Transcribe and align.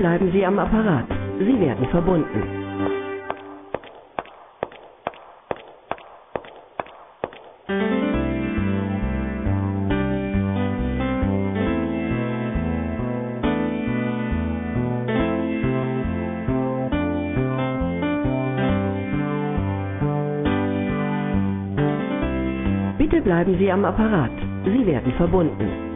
bleiben 0.00 0.32
Sie 0.32 0.46
am 0.46 0.58
Apparat. 0.58 1.06
Sie 1.40 1.60
werden 1.60 1.86
verbunden. 1.90 2.64
Bitte 22.98 23.22
bleiben 23.22 23.58
Sie 23.58 23.70
am 23.72 23.84
Apparat. 23.84 24.32
Sie 24.64 24.86
werden 24.86 25.12
verbunden. 25.14 25.89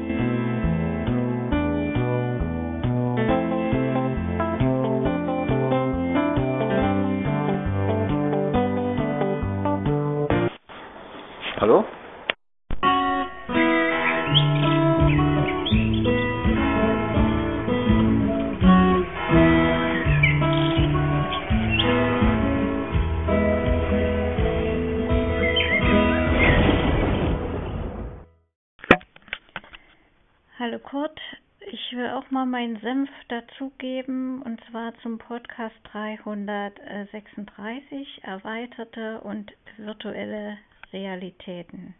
Ich 31.74 31.96
will 31.96 32.10
auch 32.10 32.30
mal 32.30 32.46
meinen 32.46 32.78
Senf 32.82 33.10
dazugeben 33.26 34.40
und 34.42 34.62
zwar 34.70 34.96
zum 34.98 35.18
Podcast 35.18 35.74
336 35.90 38.22
erweiterte 38.22 39.20
und 39.22 39.52
virtuelle 39.76 40.56
Realitäten. 40.92 41.96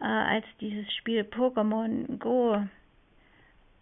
Äh, 0.00 0.06
als 0.06 0.44
dieses 0.60 0.92
Spiel 0.94 1.22
Pokémon 1.22 2.18
Go 2.18 2.66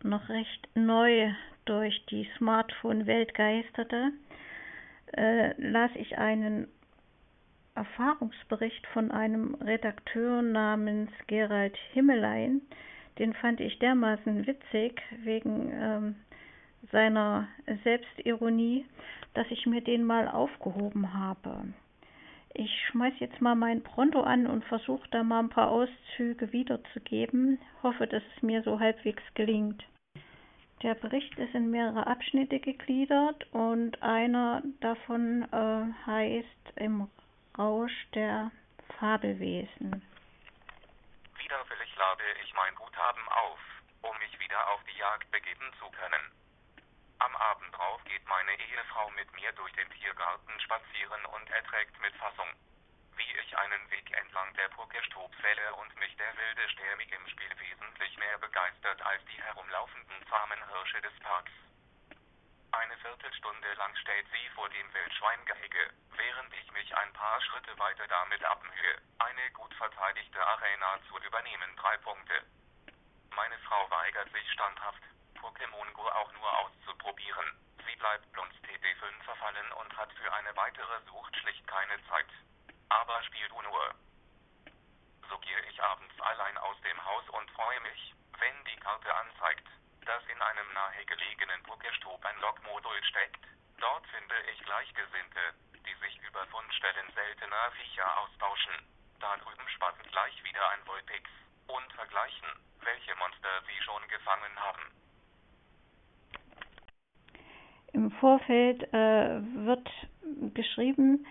noch 0.03 0.29
recht 0.29 0.69
neu 0.75 1.33
durch 1.65 2.05
die 2.11 2.29
Smartphone-Welt 2.37 3.33
geisterte, 3.33 4.13
äh, 5.17 5.55
las 5.57 5.93
ich 5.95 6.19
einen 6.19 6.69
Erfahrungsbericht 7.75 8.87
von 8.89 9.13
einem 9.13 9.55
Redakteur 9.55 10.43
namens 10.43 11.11
Gerald 11.27 11.79
Himmelein. 11.95 12.61
Den 13.21 13.35
fand 13.35 13.61
ich 13.61 13.79
dermaßen 13.79 14.47
witzig 14.47 15.03
wegen 15.23 15.71
ähm, 15.75 16.15
seiner 16.91 17.49
Selbstironie, 17.85 18.87
dass 19.35 19.47
ich 19.51 19.67
mir 19.67 19.83
den 19.83 20.05
mal 20.05 20.27
aufgehoben 20.27 21.13
habe. 21.13 21.67
Ich 22.55 22.71
schmeiß 22.87 23.13
jetzt 23.19 23.43
mal 23.43 23.55
mein 23.55 23.83
Pronto 23.83 24.23
an 24.23 24.47
und 24.47 24.65
versuche 24.65 25.07
da 25.11 25.23
mal 25.23 25.41
ein 25.41 25.51
paar 25.51 25.71
Auszüge 25.71 26.51
wiederzugeben. 26.55 27.59
Hoffe, 27.83 28.07
dass 28.07 28.23
es 28.35 28.43
mir 28.43 28.63
so 28.63 28.81
halbwegs 28.81 29.23
gelingt. 29.35 29.85
Der 30.83 30.95
Bericht 30.95 31.39
ist 31.39 31.55
in 31.55 31.71
mehrere 31.71 32.07
Abschnitte 32.07 32.59
gegliedert 32.59 33.47
und 33.53 34.03
einer 34.03 34.63
davon 34.81 35.47
äh, 35.53 36.07
heißt 36.07 36.73
Im 36.77 37.09
Rausch 37.59 38.07
der 38.15 38.51
Fabelwesen. 38.99 40.01
Widerwillig 41.51 41.97
lade 41.97 42.23
ich 42.45 42.55
mein 42.55 42.73
Guthaben 42.77 43.29
auf, 43.29 43.59
um 44.03 44.17
mich 44.19 44.39
wieder 44.39 44.69
auf 44.69 44.85
die 44.85 44.97
Jagd 44.97 45.29
begeben 45.33 45.69
zu 45.81 45.91
können. 45.91 46.31
Am 47.19 47.35
Abend 47.35 47.77
drauf 47.77 48.01
geht 48.05 48.25
meine 48.29 48.55
Ehefrau 48.55 49.11
mit 49.11 49.33
mir 49.33 49.51
durch 49.55 49.73
den 49.73 49.91
Tiergarten 49.91 50.61
spazieren 50.61 51.25
und 51.27 51.51
erträgt 51.51 52.01
mit 52.01 52.15
Fassung, 52.15 52.47
wie 53.17 53.37
ich 53.43 53.59
einen 53.59 53.91
Weg 53.91 54.17
entlang 54.17 54.55
der 54.55 54.69
Purkestob 54.69 55.35
fälle 55.43 55.75
und 55.75 55.93
mich 55.97 56.17
der 56.19 56.37
wilde 56.37 56.69
Stämmig 56.69 57.11
im 57.11 57.27
Spiel 57.27 57.59
wesentlich 57.59 58.17
mehr 58.19 58.39
begeistert 58.39 59.03
als 59.03 59.25
die 59.25 59.43
herumlaufenden 59.43 60.25
zahmen 60.29 60.61
Hirsche 60.69 61.01
des 61.01 61.19
Parks. 61.19 61.51
Eine 62.81 62.97
Viertelstunde 62.97 63.75
lang 63.75 63.95
steht 63.97 64.25
sie 64.33 64.49
vor 64.55 64.67
dem 64.71 64.95
Wildschweingehege, 64.95 65.93
während 66.17 66.55
ich 66.55 66.73
mich 66.73 66.97
ein 66.97 67.13
paar 67.13 67.39
Schritte 67.43 67.79
weiter 67.79 68.09
damit 68.09 68.43
abmühe, 68.43 68.97
eine 69.19 69.51
gut 69.51 69.75
verteidigte 69.75 70.41
Arena 70.41 70.99
zu 71.07 71.19
übernehmen. 71.19 71.77
Drei 71.77 71.99
Punkte. 71.99 72.43
Meine 73.37 73.59
Frau 73.59 73.91
weigert 73.91 74.33
sich 74.33 74.51
standhaft, 74.53 75.03
Pokémon 75.37 75.93
Go 75.93 76.09
auch 76.09 76.33
nur 76.33 76.59
auszuprobieren. 76.61 77.53
Sie 77.85 77.97
bleibt 77.97 78.33
Blunts 78.33 78.57
TD5 78.65 79.25
verfallen 79.25 79.73
und 79.73 79.95
hat 79.99 80.11
für 80.15 80.33
eine 80.33 80.57
weitere 80.57 81.03
Sucht 81.05 81.37
schlicht 81.37 81.67
keine 81.67 82.03
Zeit. 82.09 82.33
Aber 82.89 83.23
spiel 83.25 83.47
du 83.51 83.61
nur. 83.61 83.95
So 85.29 85.37
gehe 85.41 85.61
ich 85.69 85.83
abends 85.83 86.19
allein 86.23 86.57
aus 86.57 86.81
dem 86.81 87.05
Haus 87.05 87.29
und 87.29 87.51
freue 87.51 87.81
mich, 87.81 88.15
wenn 88.39 88.65
die 88.65 88.81
Karte 88.81 89.15
anzeigt, 89.15 89.69
dass 90.07 90.23
in 90.33 90.41
einem 90.41 90.73
nahegelegenen 90.73 91.63
Pokéstop 91.65 92.25
ein 92.25 92.41
Lokmodul 92.41 93.03
steckt. 93.05 93.45
Dort 93.79 94.07
finde 94.09 94.35
ich 94.53 94.59
Gleichgesinnte, 94.65 95.55
die 95.87 95.95
sich 96.05 96.21
über 96.29 96.47
Fundstellen 96.47 97.09
seltener 97.15 97.71
Viecher 97.73 98.09
austauschen. 98.19 98.75
Da 99.21 99.37
drüben 99.37 99.69
spatten 99.69 100.05
gleich 100.11 100.45
wieder 100.45 100.69
ein 100.71 100.87
Vulpix 100.87 101.29
und 101.67 101.93
vergleichen, 101.93 102.49
welche 102.83 103.15
Monster 103.17 103.63
sie 103.67 103.83
schon 103.85 104.03
gefangen 104.09 104.57
haben. 104.57 104.83
Im 107.93 108.11
Vorfeld 108.13 108.83
äh, 108.93 109.41
wird 109.67 109.89
geschrieben, 110.55 111.27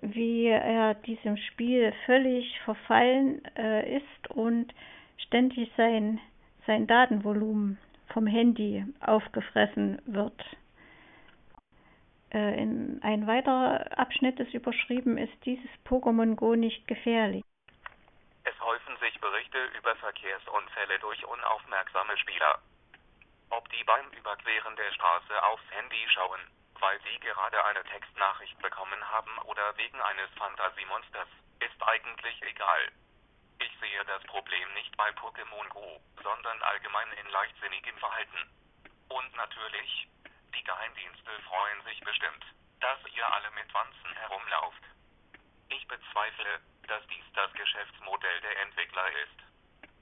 wie 0.00 0.46
er 0.46 0.94
diesem 0.94 1.36
Spiel 1.36 1.92
völlig 2.04 2.60
verfallen 2.60 3.44
äh, 3.56 3.96
ist 3.96 4.30
und 4.30 4.72
ständig 5.18 5.70
sein, 5.76 6.20
sein 6.66 6.86
Datenvolumen 6.86 7.78
vom 8.16 8.26
Handy 8.26 8.82
aufgefressen 9.00 10.00
wird. 10.06 10.40
Äh, 12.32 12.62
in 12.62 12.98
ein 13.02 13.26
weiterer 13.26 13.92
Abschnitt 13.98 14.40
ist 14.40 14.54
überschrieben, 14.54 15.18
ist 15.18 15.36
dieses 15.44 15.68
Pokémon 15.84 16.34
Go 16.34 16.54
nicht 16.54 16.88
gefährlich. 16.88 17.44
Es 18.44 18.58
häufen 18.58 18.96
sich 19.04 19.20
Berichte 19.20 19.58
über 19.76 19.94
Verkehrsunfälle 19.96 20.98
durch 21.00 21.26
unaufmerksame 21.26 22.16
Spieler. 22.16 22.58
Ob 23.50 23.68
die 23.68 23.84
beim 23.84 24.08
Überqueren 24.16 24.74
der 24.76 24.92
Straße 24.92 25.34
aufs 25.52 25.70
Handy 25.76 26.00
schauen, 26.08 26.40
weil 26.80 26.98
sie 27.04 27.20
gerade 27.20 27.62
eine 27.66 27.84
Textnachricht 27.84 28.58
bekommen 28.62 29.02
haben 29.12 29.36
oder 29.44 29.76
wegen 29.76 30.00
eines 30.00 30.30
Fantasiemonsters, 30.38 31.28
ist 31.60 31.82
eigentlich 31.84 32.40
egal. 32.48 32.80
Ich 33.58 33.72
sehe 33.80 34.04
das 34.04 34.22
Problem 34.24 34.72
nicht 34.74 34.96
bei 34.96 35.08
Pokémon 35.10 35.68
Go, 35.70 36.00
sondern 36.22 36.62
allgemein 36.62 37.10
in 37.12 37.26
leichtsinnigem 37.28 37.96
Verhalten. 37.98 38.50
Und 39.08 39.34
natürlich, 39.34 40.08
die 40.54 40.64
Geheimdienste 40.64 41.30
freuen 41.48 41.82
sich 41.84 42.00
bestimmt, 42.00 42.44
dass 42.80 42.98
ihr 43.14 43.32
alle 43.32 43.50
mit 43.52 43.72
Wanzen 43.72 44.12
herumlauft. 44.14 44.82
Ich 45.68 45.86
bezweifle, 45.88 46.60
dass 46.86 47.06
dies 47.08 47.24
das 47.34 47.52
Geschäftsmodell 47.54 48.40
der 48.40 48.60
Entwickler 48.62 49.10
ist. 49.22 49.40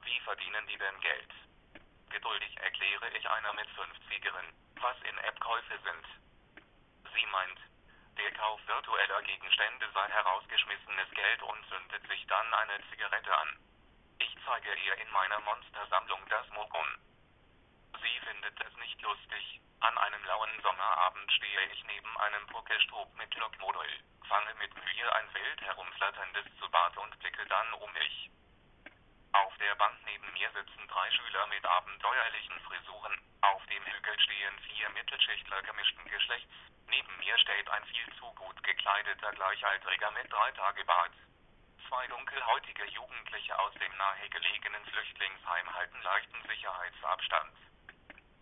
Wie 0.03 0.21
verdienen 0.21 0.67
die 0.67 0.79
denn 0.79 1.01
Geld? 1.01 1.31
Geduldig 2.11 2.57
erkläre 2.59 3.09
ich 3.17 3.29
einer 3.29 3.53
mit 3.55 3.69
50eren, 3.71 4.53
was 4.81 4.97
in-App-Käufe 5.03 5.79
sind. 5.83 6.07
Sie 7.15 7.27
meint, 7.27 7.59
der 8.19 8.33
Kauf 8.33 8.61
virtueller 8.67 9.23
Gegenstände 9.23 9.89
sei 9.93 10.09
herausgeschmissenes 10.09 11.11
Geld 11.11 11.43
und 11.43 11.67
zündet 11.69 12.07
sich 12.09 12.27
dann 12.27 12.44
eine 12.65 12.81
Zigarette 12.91 13.37
an. 13.37 13.59
Ich 14.19 14.35
zeige 14.47 14.75
ihr 14.75 14.97
in 14.97 15.11
meiner 15.11 15.39
Monstersammlung 15.41 16.21
das 16.31 16.49
Mokum. 16.51 16.87
Sie 18.01 18.21
findet 18.25 18.59
es 18.59 18.77
nicht 18.79 19.01
lustig. 19.03 19.61
An 19.81 19.99
einem 19.99 20.25
lauen 20.25 20.51
Sommerabend 20.63 21.31
stehe 21.33 21.61
ich 21.73 21.85
neben 21.85 22.17
einem 22.19 22.47
Pokéstop 22.47 23.13
mit 23.19 23.35
Lokmodul, 23.35 23.89
fange 24.29 24.55
mit 24.55 24.75
Mühe 24.75 25.15
ein 25.15 25.35
wild 25.35 25.61
herumflatterndes 25.61 26.47
Zubat 26.59 26.97
und 26.97 27.19
blicke 27.19 27.45
dann 27.47 27.73
um 27.75 27.93
mich. 27.93 28.31
Auf 29.33 29.55
der 29.59 29.75
Bank 29.75 29.99
neben 30.07 30.33
mir 30.33 30.51
sitzen 30.53 30.89
drei 30.89 31.11
Schüler 31.11 31.47
mit 31.49 31.67
abenteuerlichen 31.67 32.59
Frisuren. 32.61 33.21
Auf 33.43 33.67
dem 33.67 33.85
Hügel 33.85 34.19
stehen 34.21 34.59
vier 34.61 34.89
Mittelschichtler 34.91 35.61
gemischten 35.63 36.05
Geschlechts. 36.07 36.55
Neben 36.89 37.19
mir 37.19 37.37
steht 37.39 37.69
ein 37.69 37.85
viel 37.85 38.09
zu 38.19 38.33
gut 38.35 38.63
gekleideter 38.63 39.33
Gleichaltriger 39.33 40.11
mit 40.13 40.33
drei 40.33 40.51
Tage 40.53 40.85
Bart. 40.87 41.13
Zwei 41.89 42.07
dunkelhäutige 42.09 42.85
Jugendliche 42.91 43.59
aus 43.59 43.73
dem 43.75 43.97
nahegelegenen 43.97 44.85
Flüchtlingsheim 44.87 45.75
halten 45.75 46.01
leichten 46.03 46.41
Sicherheitsabstand. 46.49 47.53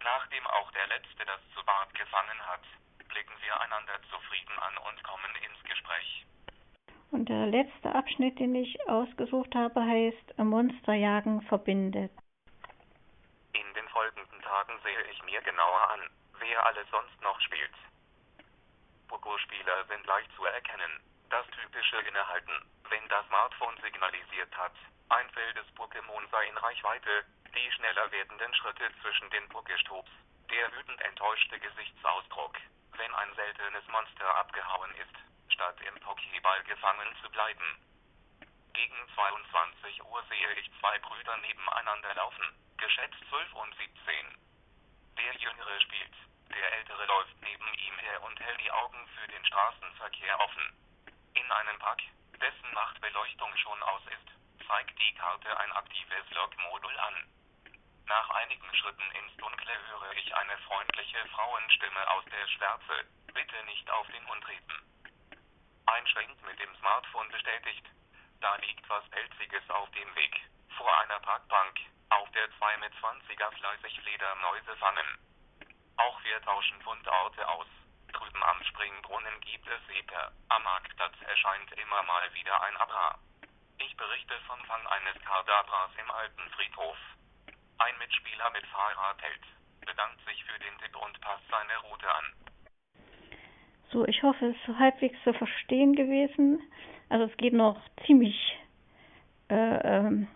Nachdem 0.03 0.47
auch 0.47 0.71
der 0.73 0.87
Letzte 0.89 1.25
das 1.25 1.41
zu 1.55 1.65
Bart 1.65 1.93
gefangen 1.95 2.47
hat, 2.47 2.63
blicken 3.09 3.35
wir 3.41 3.61
einander 3.61 4.01
zufrieden 4.11 4.59
an 4.59 4.77
und 4.79 5.03
kommen 5.05 5.35
ins 5.37 5.63
Gespräch. 5.65 6.27
Und 7.11 7.29
der 7.29 7.47
letzte 7.47 7.95
Abschnitt, 7.95 8.39
den 8.39 8.55
ich 8.55 8.77
ausgesucht 8.89 9.55
habe, 9.55 9.85
heißt 9.85 10.39
Monsterjagen 10.39 11.43
verbindet. 11.43 12.11
In 13.53 13.75
den 13.75 13.89
folgenden 13.89 14.41
Tagen 14.41 14.73
sehe 14.83 15.03
ich 15.13 15.23
mir 15.25 15.43
genauer 15.43 15.91
an, 15.91 16.01
wer 16.41 16.67
alles 16.67 16.89
sonst 16.91 17.21
noch 17.21 17.39
spielt. 17.43 17.75
Pogo-Spieler 19.09 19.85
sind 19.89 20.07
leicht 20.07 20.31
zu 20.37 20.45
erkennen. 20.47 21.01
Das 21.29 21.47
typische 21.49 21.97
Innehalten, 22.09 22.65
wenn 22.93 23.09
das 23.09 23.27
Smartphone 23.27 23.75
signalisiert 23.81 24.55
hat, 24.55 24.77
ein 25.09 25.35
wildes 25.35 25.65
Pokémon 25.77 26.29
sei 26.31 26.45
in 26.45 26.59
Reichweite, 26.59 27.25
die 27.55 27.73
schneller 27.73 28.13
werdenden 28.13 28.55
Schritte 28.55 28.85
zwischen 29.01 29.31
den 29.31 29.49
Pokestops, 29.49 30.11
der 30.51 30.71
wütend 30.75 31.01
enttäuschte 31.01 31.59
Gesichtsausdruck, 31.59 32.55
wenn 32.99 33.15
ein 33.15 33.35
seltenes 33.35 33.87
Monster 33.89 34.37
abgehauen 34.37 34.95
ist, 34.97 35.17
statt 35.55 35.81
im 35.81 35.95
Pokéball 36.05 36.63
gefangen 36.65 37.17
zu 37.23 37.31
bleiben. 37.31 37.65
Gegen 38.75 39.09
22 39.15 40.05
Uhr 40.05 40.23
sehe 40.29 40.53
ich 40.61 40.71
zwei 40.79 40.99
Brüder 40.99 41.39
nebeneinander 41.39 42.15
laufen, 42.15 42.45
geschätzt 42.77 43.25
12 43.31 43.55
und 43.55 43.75
17. 43.75 44.39
Der 45.17 45.35
Jüngere 45.37 45.81
spielt, 45.81 46.15
der 46.55 46.73
Ältere 46.75 47.07
läuft 47.07 47.41
neben 47.41 47.73
ihm 47.73 47.99
her 48.01 48.23
und 48.23 48.39
hält 48.39 48.61
die 48.61 48.71
Augen 48.71 49.09
für 49.17 49.29
den 49.29 49.47
Straßenverkehr 49.47 50.39
offen. 50.41 50.77
In 51.33 51.51
einem 51.51 51.79
Park, 51.79 52.03
dessen 52.43 52.75
Nachtbeleuchtung 52.75 53.57
schon 53.57 53.83
aus 53.85 54.03
ist, 54.07 54.67
zeigt 54.67 54.99
die 54.99 55.15
Karte 55.15 55.57
ein 55.59 55.73
aktives 55.73 56.29
Logmodul 56.31 56.99
an. 56.99 57.15
Nach 58.07 58.31
einigen 58.31 58.75
Schritten 58.75 59.11
ins 59.13 59.37
Dunkle 59.37 59.73
höre 59.89 60.13
ich 60.17 60.35
eine 60.35 60.59
freundliche 60.67 61.25
Frauenstimme 61.29 62.11
aus 62.11 62.25
der 62.27 62.47
Schwärze. 62.49 63.07
Bitte 63.33 63.65
nicht 63.65 63.89
auf 63.91 64.07
den 64.09 64.27
Hund 64.29 64.43
treten. 64.43 64.75
Ein 65.87 66.05
mit 66.47 66.59
dem 66.59 66.75
Smartphone 66.77 67.29
bestätigt. 67.31 67.87
Da 68.41 68.57
liegt 68.57 68.89
was 68.91 69.09
Pelziges 69.11 69.69
auf 69.71 69.91
dem 69.93 70.15
Weg. 70.17 70.41
Vor 70.77 70.99
einer 71.01 71.21
Parkbank, 71.21 71.79
auf 72.11 72.29
der 72.33 72.51
zwei 72.59 72.77
mit 72.79 72.93
20er 72.95 73.53
fleißig 73.53 74.01
Fledermäuse 74.01 74.77
fangen. 74.79 75.19
Auch 75.97 76.23
wir 76.25 76.43
tauschen 76.43 76.83
Fundorte 76.83 77.49
aus. 77.49 77.69
Drüben 78.13 78.43
am 78.43 78.63
Springbrunnen 78.65 79.41
gibt 79.41 79.67
es 79.69 79.81
Seeper. 79.87 80.33
Am 80.49 80.63
Marktplatz 80.63 81.15
erscheint 81.27 81.73
immer 81.73 82.03
mal 82.03 82.33
wieder 82.35 82.63
ein 82.63 82.77
Abra. 82.77 83.19
Ich 83.79 83.97
berichte 83.97 84.35
vom 84.47 84.59
Fang 84.65 84.87
eines 84.87 85.21
Kadabras 85.23 85.91
im 85.99 86.11
alten 86.11 86.51
Friedhof. 86.51 86.97
Ein 87.79 87.99
Mitspieler 87.99 88.51
mit 88.51 88.67
Fahrrad 88.67 89.21
hält, 89.23 89.47
bedankt 89.81 90.21
sich 90.27 90.45
für 90.45 90.59
den 90.59 90.79
Tipp 90.79 90.97
und 90.97 91.21
passt 91.21 91.43
seine 91.51 91.77
Route 91.89 92.09
an. 92.11 92.25
So, 93.91 94.07
ich 94.07 94.23
hoffe, 94.23 94.47
es 94.47 94.69
ist 94.69 94.79
halbwegs 94.79 95.17
zu 95.25 95.35
verstehen 95.35 95.95
gewesen. 95.95 96.63
Also 97.09 97.27
es 97.27 97.37
geht 97.37 97.53
noch 97.53 97.81
ziemlich 98.07 98.59
äh, 99.51 99.55
ähm, 99.55 100.29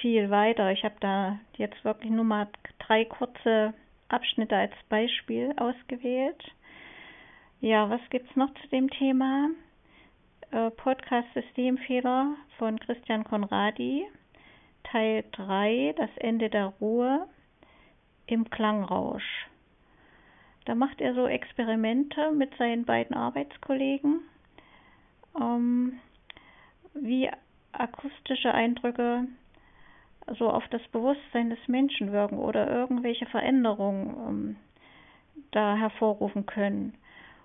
viel 0.00 0.30
weiter. 0.30 0.72
Ich 0.72 0.84
habe 0.84 0.96
da 1.00 1.38
jetzt 1.56 1.84
wirklich 1.84 2.10
nur 2.10 2.24
mal 2.24 2.48
drei 2.80 3.04
kurze 3.04 3.74
Abschnitte 4.08 4.56
als 4.56 4.74
Beispiel 4.88 5.54
ausgewählt. 5.56 6.42
Ja, 7.64 7.88
was 7.88 8.02
gibt 8.10 8.28
es 8.28 8.36
noch 8.36 8.52
zu 8.60 8.68
dem 8.68 8.90
Thema? 8.90 9.48
Äh, 10.50 10.70
Podcast 10.72 11.28
Systemfehler 11.32 12.36
von 12.58 12.78
Christian 12.78 13.24
Konradi, 13.24 14.04
Teil 14.82 15.24
3, 15.32 15.94
das 15.96 16.10
Ende 16.16 16.50
der 16.50 16.74
Ruhe 16.78 17.26
im 18.26 18.50
Klangrausch. 18.50 19.46
Da 20.66 20.74
macht 20.74 21.00
er 21.00 21.14
so 21.14 21.26
Experimente 21.26 22.32
mit 22.32 22.54
seinen 22.58 22.84
beiden 22.84 23.16
Arbeitskollegen, 23.16 24.20
ähm, 25.40 26.00
wie 26.92 27.30
akustische 27.72 28.52
Eindrücke 28.52 29.26
so 30.38 30.50
auf 30.50 30.68
das 30.68 30.86
Bewusstsein 30.88 31.48
des 31.48 31.66
Menschen 31.66 32.12
wirken 32.12 32.36
oder 32.36 32.70
irgendwelche 32.70 33.24
Veränderungen 33.24 34.16
ähm, 34.28 34.56
da 35.50 35.76
hervorrufen 35.76 36.44
können. 36.44 36.98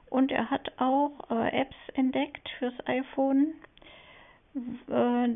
Und 0.10 0.32
er 0.32 0.50
hat 0.50 0.72
auch 0.78 1.12
äh, 1.30 1.62
Apps 1.62 1.76
entdeckt 1.94 2.50
fürs 2.58 2.74
iPhone, 2.88 3.54
äh, 4.88 5.30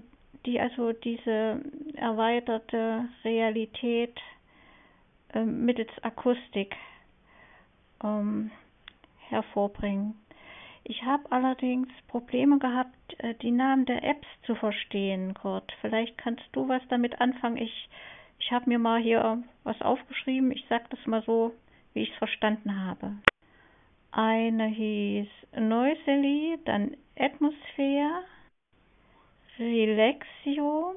die 0.45 0.59
also 0.59 0.93
diese 0.93 1.61
erweiterte 1.95 3.07
Realität 3.23 4.19
äh, 5.33 5.43
mittels 5.43 5.91
Akustik 6.01 6.75
ähm, 8.03 8.51
hervorbringen. 9.29 10.15
Ich 10.85 11.03
habe 11.03 11.31
allerdings 11.31 11.87
Probleme 12.07 12.59
gehabt, 12.59 12.95
äh, 13.19 13.35
die 13.35 13.51
Namen 13.51 13.85
der 13.85 14.03
Apps 14.03 14.27
zu 14.45 14.55
verstehen, 14.55 15.33
Kurt. 15.33 15.71
Vielleicht 15.81 16.17
kannst 16.17 16.43
du 16.51 16.67
was 16.67 16.81
damit 16.89 17.21
anfangen. 17.21 17.57
Ich, 17.57 17.89
ich 18.39 18.51
habe 18.51 18.69
mir 18.69 18.79
mal 18.79 19.01
hier 19.01 19.43
was 19.63 19.79
aufgeschrieben. 19.81 20.51
Ich 20.51 20.65
sage 20.67 20.85
das 20.89 21.05
mal 21.05 21.23
so, 21.23 21.53
wie 21.93 22.01
ich 22.01 22.11
es 22.11 22.17
verstanden 22.17 22.85
habe. 22.85 23.13
Eine 24.15 24.67
hieß 24.67 25.27
Noisily, 25.57 26.59
dann 26.65 26.95
Atmosphäre, 27.17 28.23
Relaxio 29.57 30.95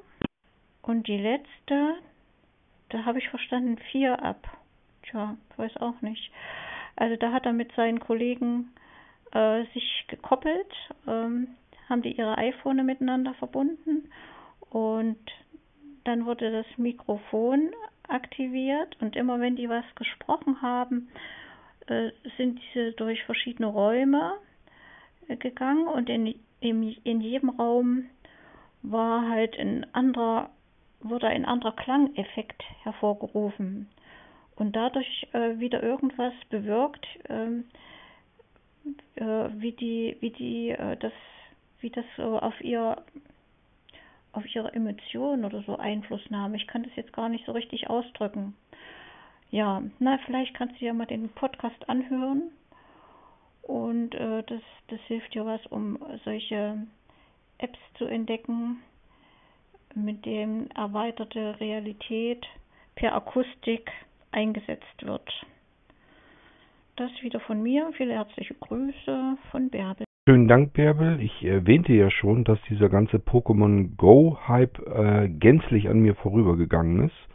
und 0.83 1.09
die 1.09 1.17
letzte, 1.17 1.95
da 2.91 3.07
habe 3.07 3.19
ich 3.19 3.29
verstanden, 3.31 3.79
4 3.91 4.23
ab. 4.23 4.47
Tja, 5.05 5.35
weiß 5.57 5.79
auch 5.79 5.99
nicht. 6.03 6.31
Also 6.97 7.17
da 7.17 7.33
hat 7.33 7.47
er 7.47 7.55
mit 7.55 7.73
seinen 7.73 8.01
Kollegen 8.01 8.75
äh, 9.33 9.65
sich 9.73 10.05
gekoppelt, 10.09 10.71
ähm, 11.07 11.49
haben 11.89 12.03
die 12.03 12.19
ihre 12.19 12.37
iPhone 12.37 12.85
miteinander 12.85 13.33
verbunden 13.35 14.11
und 14.69 15.19
dann 16.05 16.27
wurde 16.27 16.53
das 16.53 16.67
Mikrofon 16.77 17.71
aktiviert 18.09 18.95
und 19.01 19.17
immer 19.17 19.41
wenn 19.41 19.57
die 19.57 19.71
was 19.71 19.87
gesprochen 19.95 20.61
haben, 20.61 21.09
sind 22.37 22.61
diese 22.61 22.93
durch 22.93 23.23
verschiedene 23.25 23.69
Räume 23.69 24.35
äh, 25.29 25.37
gegangen 25.37 25.87
und 25.87 26.09
in, 26.09 26.35
in, 26.61 26.97
in 27.05 27.21
jedem 27.21 27.51
Raum 27.51 28.07
war 28.83 29.29
halt 29.29 29.59
ein 29.59 29.87
anderer, 29.95 30.51
wurde 31.01 31.29
ein 31.29 31.45
anderer 31.45 31.73
Klangeffekt 31.73 32.63
hervorgerufen 32.83 33.89
und 34.57 34.75
dadurch 34.75 35.27
äh, 35.33 35.59
wieder 35.59 35.83
irgendwas 35.83 36.33
bewirkt, 36.51 37.07
ähm, 37.29 37.65
äh, 39.17 39.49
wie 39.55 39.73
die, 39.73 40.17
wie 40.21 40.31
die, 40.31 40.71
äh, 40.71 40.97
das, 40.97 41.13
wie 41.81 41.91
das 41.91 42.05
so 42.17 42.39
auf 42.39 42.59
ihr, 42.61 43.03
auf 44.33 44.55
ihre 44.55 44.73
Emotionen 44.73 45.45
oder 45.45 45.63
so 45.63 45.77
Einfluss 45.77 46.23
nahm. 46.31 46.55
Ich 46.55 46.67
kann 46.67 46.83
das 46.83 46.95
jetzt 46.97 47.13
gar 47.13 47.29
nicht 47.29 47.45
so 47.47 47.53
richtig 47.53 47.89
ausdrücken. 47.91 48.55
Ja, 49.51 49.83
na, 49.99 50.19
vielleicht 50.27 50.55
kannst 50.55 50.81
du 50.81 50.85
ja 50.85 50.93
mal 50.93 51.07
den 51.07 51.29
Podcast 51.31 51.89
anhören. 51.89 52.51
Und 53.63 54.15
äh, 54.15 54.43
das, 54.45 54.63
das 54.89 55.01
hilft 55.07 55.35
dir 55.35 55.45
was, 55.45 55.65
um 55.67 55.99
solche 56.25 56.79
Apps 57.59 57.79
zu 57.99 58.05
entdecken, 58.05 58.79
mit 59.95 60.27
dem 60.27 60.69
erweiterte 60.75 61.59
Realität 61.59 62.47
per 62.95 63.15
Akustik 63.15 63.91
eingesetzt 64.31 65.03
wird. 65.03 65.29
Das 66.97 67.11
wieder 67.23 67.41
von 67.41 67.63
mir. 67.63 67.91
Viele 67.97 68.15
herzliche 68.15 68.55
Grüße 68.55 69.37
von 69.51 69.71
Bärbel. 69.71 70.07
Schönen 70.29 70.49
Dank, 70.49 70.73
Bärbel. 70.73 71.21
Ich 71.21 71.45
erwähnte 71.45 71.93
ja 71.93 72.11
schon, 72.11 72.45
dass 72.45 72.59
dieser 72.69 72.89
ganze 72.89 73.19
Pokémon 73.19 73.97
Go-Hype 73.97 74.79
äh, 74.87 75.29
gänzlich 75.29 75.89
an 75.89 76.01
mir 76.01 76.15
vorübergegangen 76.15 77.07
ist. 77.07 77.26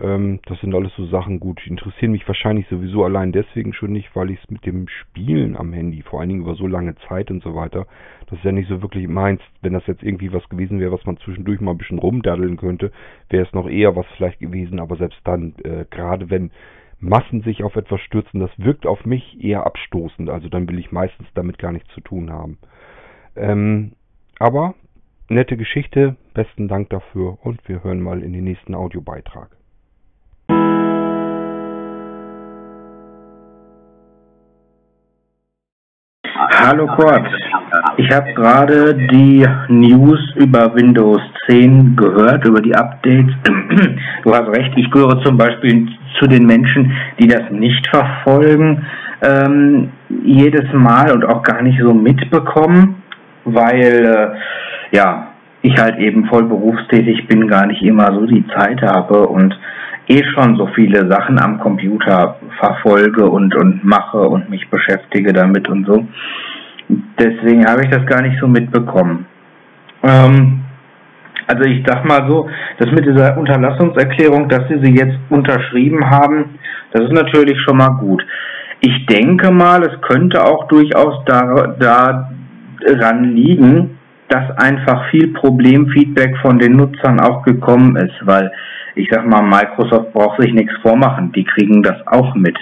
Ähm, 0.00 0.40
das 0.46 0.60
sind 0.60 0.74
alles 0.74 0.92
so 0.96 1.06
Sachen, 1.06 1.38
gut, 1.38 1.60
die 1.64 1.70
interessieren 1.70 2.12
mich 2.12 2.26
wahrscheinlich 2.26 2.66
sowieso 2.68 3.04
allein 3.04 3.30
deswegen 3.30 3.72
schon 3.72 3.92
nicht, 3.92 4.14
weil 4.16 4.30
ich 4.30 4.42
es 4.42 4.50
mit 4.50 4.66
dem 4.66 4.88
Spielen 4.88 5.56
am 5.56 5.72
Handy, 5.72 6.02
vor 6.02 6.20
allen 6.20 6.30
Dingen 6.30 6.40
über 6.42 6.56
so 6.56 6.66
lange 6.66 6.96
Zeit 7.08 7.30
und 7.30 7.42
so 7.42 7.54
weiter, 7.54 7.86
das 8.26 8.38
ist 8.38 8.44
ja 8.44 8.52
nicht 8.52 8.68
so 8.68 8.82
wirklich 8.82 9.06
meins. 9.06 9.40
Wenn 9.62 9.72
das 9.72 9.86
jetzt 9.86 10.02
irgendwie 10.02 10.32
was 10.32 10.48
gewesen 10.48 10.80
wäre, 10.80 10.92
was 10.92 11.06
man 11.06 11.16
zwischendurch 11.18 11.60
mal 11.60 11.72
ein 11.72 11.78
bisschen 11.78 12.00
rumdaddeln 12.00 12.56
könnte, 12.56 12.90
wäre 13.30 13.46
es 13.46 13.52
noch 13.52 13.68
eher 13.68 13.94
was 13.94 14.06
vielleicht 14.16 14.40
gewesen, 14.40 14.80
aber 14.80 14.96
selbst 14.96 15.20
dann, 15.24 15.54
äh, 15.62 15.84
gerade 15.88 16.28
wenn 16.28 16.50
Massen 16.98 17.42
sich 17.42 17.62
auf 17.62 17.76
etwas 17.76 18.00
stürzen, 18.00 18.40
das 18.40 18.50
wirkt 18.56 18.86
auf 18.86 19.04
mich 19.04 19.42
eher 19.42 19.66
abstoßend. 19.66 20.30
Also 20.30 20.48
dann 20.48 20.68
will 20.68 20.78
ich 20.78 20.90
meistens 20.90 21.28
damit 21.34 21.58
gar 21.58 21.70
nichts 21.70 21.92
zu 21.94 22.00
tun 22.00 22.32
haben. 22.32 22.58
Ähm, 23.36 23.92
aber 24.38 24.74
nette 25.28 25.56
Geschichte, 25.56 26.16
besten 26.32 26.66
Dank 26.66 26.90
dafür 26.90 27.38
und 27.42 27.60
wir 27.68 27.84
hören 27.84 28.00
mal 28.00 28.22
in 28.22 28.32
den 28.32 28.44
nächsten 28.44 28.74
Audiobeitrag. 28.74 29.50
Hallo 36.66 36.86
Kurt, 36.86 37.28
ich 37.98 38.10
habe 38.10 38.32
gerade 38.32 38.94
die 38.94 39.46
News 39.68 40.18
über 40.36 40.74
Windows 40.74 41.20
10 41.46 41.94
gehört, 41.94 42.46
über 42.46 42.62
die 42.62 42.74
Updates. 42.74 43.34
Du 44.22 44.32
hast 44.32 44.48
recht, 44.48 44.72
ich 44.76 44.90
gehöre 44.90 45.22
zum 45.24 45.36
Beispiel 45.36 45.86
zu 46.18 46.26
den 46.26 46.46
Menschen, 46.46 46.90
die 47.18 47.28
das 47.28 47.50
nicht 47.50 47.86
verfolgen, 47.88 48.82
ähm, 49.20 49.90
jedes 50.24 50.72
Mal 50.72 51.12
und 51.12 51.26
auch 51.26 51.42
gar 51.42 51.60
nicht 51.60 51.78
so 51.82 51.92
mitbekommen, 51.92 53.02
weil 53.44 54.32
äh, 54.90 54.96
ja 54.96 55.34
ich 55.60 55.78
halt 55.78 55.98
eben 55.98 56.24
voll 56.28 56.44
berufstätig 56.44 57.28
bin, 57.28 57.46
gar 57.46 57.66
nicht 57.66 57.82
immer 57.82 58.10
so 58.14 58.24
die 58.24 58.46
Zeit 58.56 58.80
habe 58.80 59.26
und 59.26 59.54
eh 60.08 60.22
schon 60.32 60.56
so 60.56 60.66
viele 60.74 61.10
Sachen 61.10 61.38
am 61.38 61.60
Computer 61.60 62.36
verfolge 62.58 63.28
und, 63.28 63.54
und 63.54 63.84
mache 63.84 64.18
und 64.18 64.48
mich 64.48 64.66
beschäftige 64.70 65.34
damit 65.34 65.68
und 65.68 65.86
so. 65.86 66.06
Deswegen 66.88 67.66
habe 67.66 67.84
ich 67.84 67.90
das 67.90 68.04
gar 68.06 68.22
nicht 68.22 68.38
so 68.40 68.46
mitbekommen. 68.46 69.26
Ähm, 70.02 70.64
also 71.46 71.64
ich 71.64 71.84
sag 71.86 72.04
mal 72.04 72.26
so, 72.28 72.48
das 72.78 72.90
mit 72.90 73.06
dieser 73.06 73.36
Unterlassungserklärung, 73.36 74.48
dass 74.48 74.66
sie 74.68 74.78
sie 74.82 74.94
jetzt 74.94 75.16
unterschrieben 75.30 76.08
haben, 76.08 76.58
das 76.92 77.02
ist 77.02 77.12
natürlich 77.12 77.58
schon 77.62 77.78
mal 77.78 77.96
gut. 77.98 78.24
Ich 78.80 79.06
denke 79.06 79.50
mal, 79.50 79.82
es 79.82 80.00
könnte 80.02 80.44
auch 80.44 80.68
durchaus 80.68 81.24
da, 81.26 82.28
daran 82.80 83.34
liegen, 83.34 83.98
dass 84.28 84.50
einfach 84.58 85.08
viel 85.10 85.32
Problemfeedback 85.32 86.36
von 86.38 86.58
den 86.58 86.76
Nutzern 86.76 87.20
auch 87.20 87.42
gekommen 87.42 87.96
ist, 87.96 88.14
weil 88.22 88.50
ich 88.94 89.08
sag 89.10 89.26
mal, 89.26 89.42
Microsoft 89.42 90.12
braucht 90.12 90.40
sich 90.40 90.52
nichts 90.52 90.72
vormachen, 90.82 91.32
die 91.32 91.44
kriegen 91.44 91.82
das 91.82 91.96
auch 92.06 92.34
mit 92.34 92.56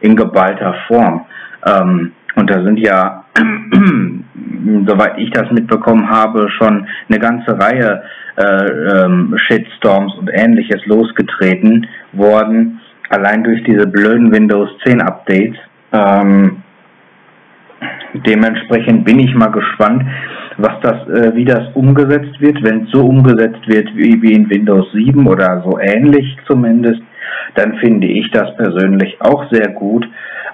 in 0.00 0.14
geballter 0.14 0.74
Form. 0.86 1.24
Ähm, 1.66 2.12
und 2.36 2.50
da 2.50 2.62
sind 2.62 2.78
ja, 2.78 3.24
soweit 4.86 5.18
ich 5.18 5.30
das 5.30 5.50
mitbekommen 5.50 6.08
habe, 6.08 6.48
schon 6.50 6.86
eine 7.08 7.18
ganze 7.18 7.58
Reihe 7.58 8.02
äh, 8.36 9.04
ähm, 9.04 9.34
Shitstorms 9.46 10.14
und 10.14 10.30
ähnliches 10.32 10.84
losgetreten 10.86 11.86
worden, 12.12 12.80
allein 13.10 13.42
durch 13.42 13.62
diese 13.64 13.86
blöden 13.86 14.32
Windows 14.32 14.70
10 14.84 15.02
Updates. 15.02 15.58
Ähm, 15.92 16.62
dementsprechend 18.26 19.04
bin 19.04 19.18
ich 19.18 19.34
mal 19.34 19.50
gespannt, 19.50 20.04
was 20.58 20.80
das, 20.82 21.08
äh, 21.08 21.34
wie 21.34 21.44
das 21.44 21.68
umgesetzt 21.74 22.40
wird. 22.40 22.62
Wenn 22.62 22.84
es 22.84 22.90
so 22.90 23.06
umgesetzt 23.06 23.66
wird 23.66 23.88
wie, 23.96 24.20
wie 24.22 24.32
in 24.32 24.50
Windows 24.50 24.86
7 24.92 25.26
oder 25.26 25.62
so 25.64 25.78
ähnlich 25.78 26.36
zumindest, 26.46 27.00
dann 27.54 27.76
finde 27.78 28.06
ich 28.06 28.30
das 28.30 28.54
persönlich 28.56 29.20
auch 29.20 29.50
sehr 29.50 29.68
gut. 29.70 30.06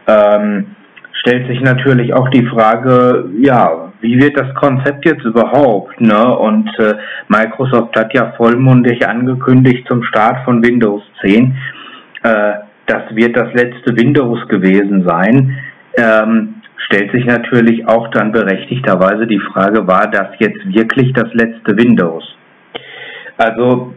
Ähm, 0.07 0.67
stellt 1.21 1.49
sich 1.49 1.61
natürlich 1.61 2.13
auch 2.15 2.29
die 2.31 2.47
Frage, 2.47 3.31
ja, 3.41 3.93
wie 4.01 4.21
wird 4.21 4.39
das 4.39 4.55
Konzept 4.55 5.07
jetzt 5.07 5.25
überhaupt? 5.25 6.01
Ne? 6.01 6.37
Und 6.37 6.69
äh, 6.79 6.95
Microsoft 7.29 7.97
hat 7.97 8.13
ja 8.15 8.33
vollmundig 8.37 9.07
angekündigt 9.07 9.87
zum 9.89 10.03
Start 10.05 10.45
von 10.45 10.63
Windows 10.63 11.03
10, 11.23 11.57
äh, 12.23 12.53
das 12.87 13.03
wird 13.15 13.37
das 13.37 13.53
letzte 13.55 13.97
Windows 13.97 14.47
gewesen 14.49 15.07
sein. 15.07 15.57
Ähm, 15.97 16.57
stellt 16.77 17.13
sich 17.13 17.25
natürlich 17.25 17.87
auch 17.89 18.09
dann 18.09 18.33
berechtigterweise 18.33 19.27
die 19.27 19.41
Frage, 19.41 19.87
war 19.87 20.11
das 20.11 20.29
jetzt 20.39 20.67
wirklich 20.67 21.13
das 21.15 21.33
letzte 21.33 21.77
Windows? 21.77 22.25
Also 23.39 23.95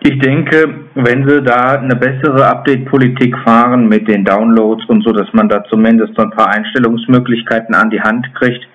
ich 0.00 0.18
denke, 0.18 0.86
wenn 0.94 1.28
sie 1.28 1.42
da 1.42 1.78
eine 1.78 1.96
bessere 1.96 2.46
Update-Politik 2.46 3.36
fahren 3.44 3.88
mit 3.88 4.06
den 4.08 4.24
Downloads 4.24 4.84
und 4.88 5.02
so, 5.02 5.12
dass 5.12 5.32
man 5.32 5.48
da 5.48 5.64
zumindest 5.64 6.14
so 6.16 6.22
ein 6.22 6.30
paar 6.30 6.48
Einstellungsmöglichkeiten 6.54 7.74
an 7.74 7.90
die 7.90 8.00
Hand 8.00 8.26
kriegt, 8.34 8.66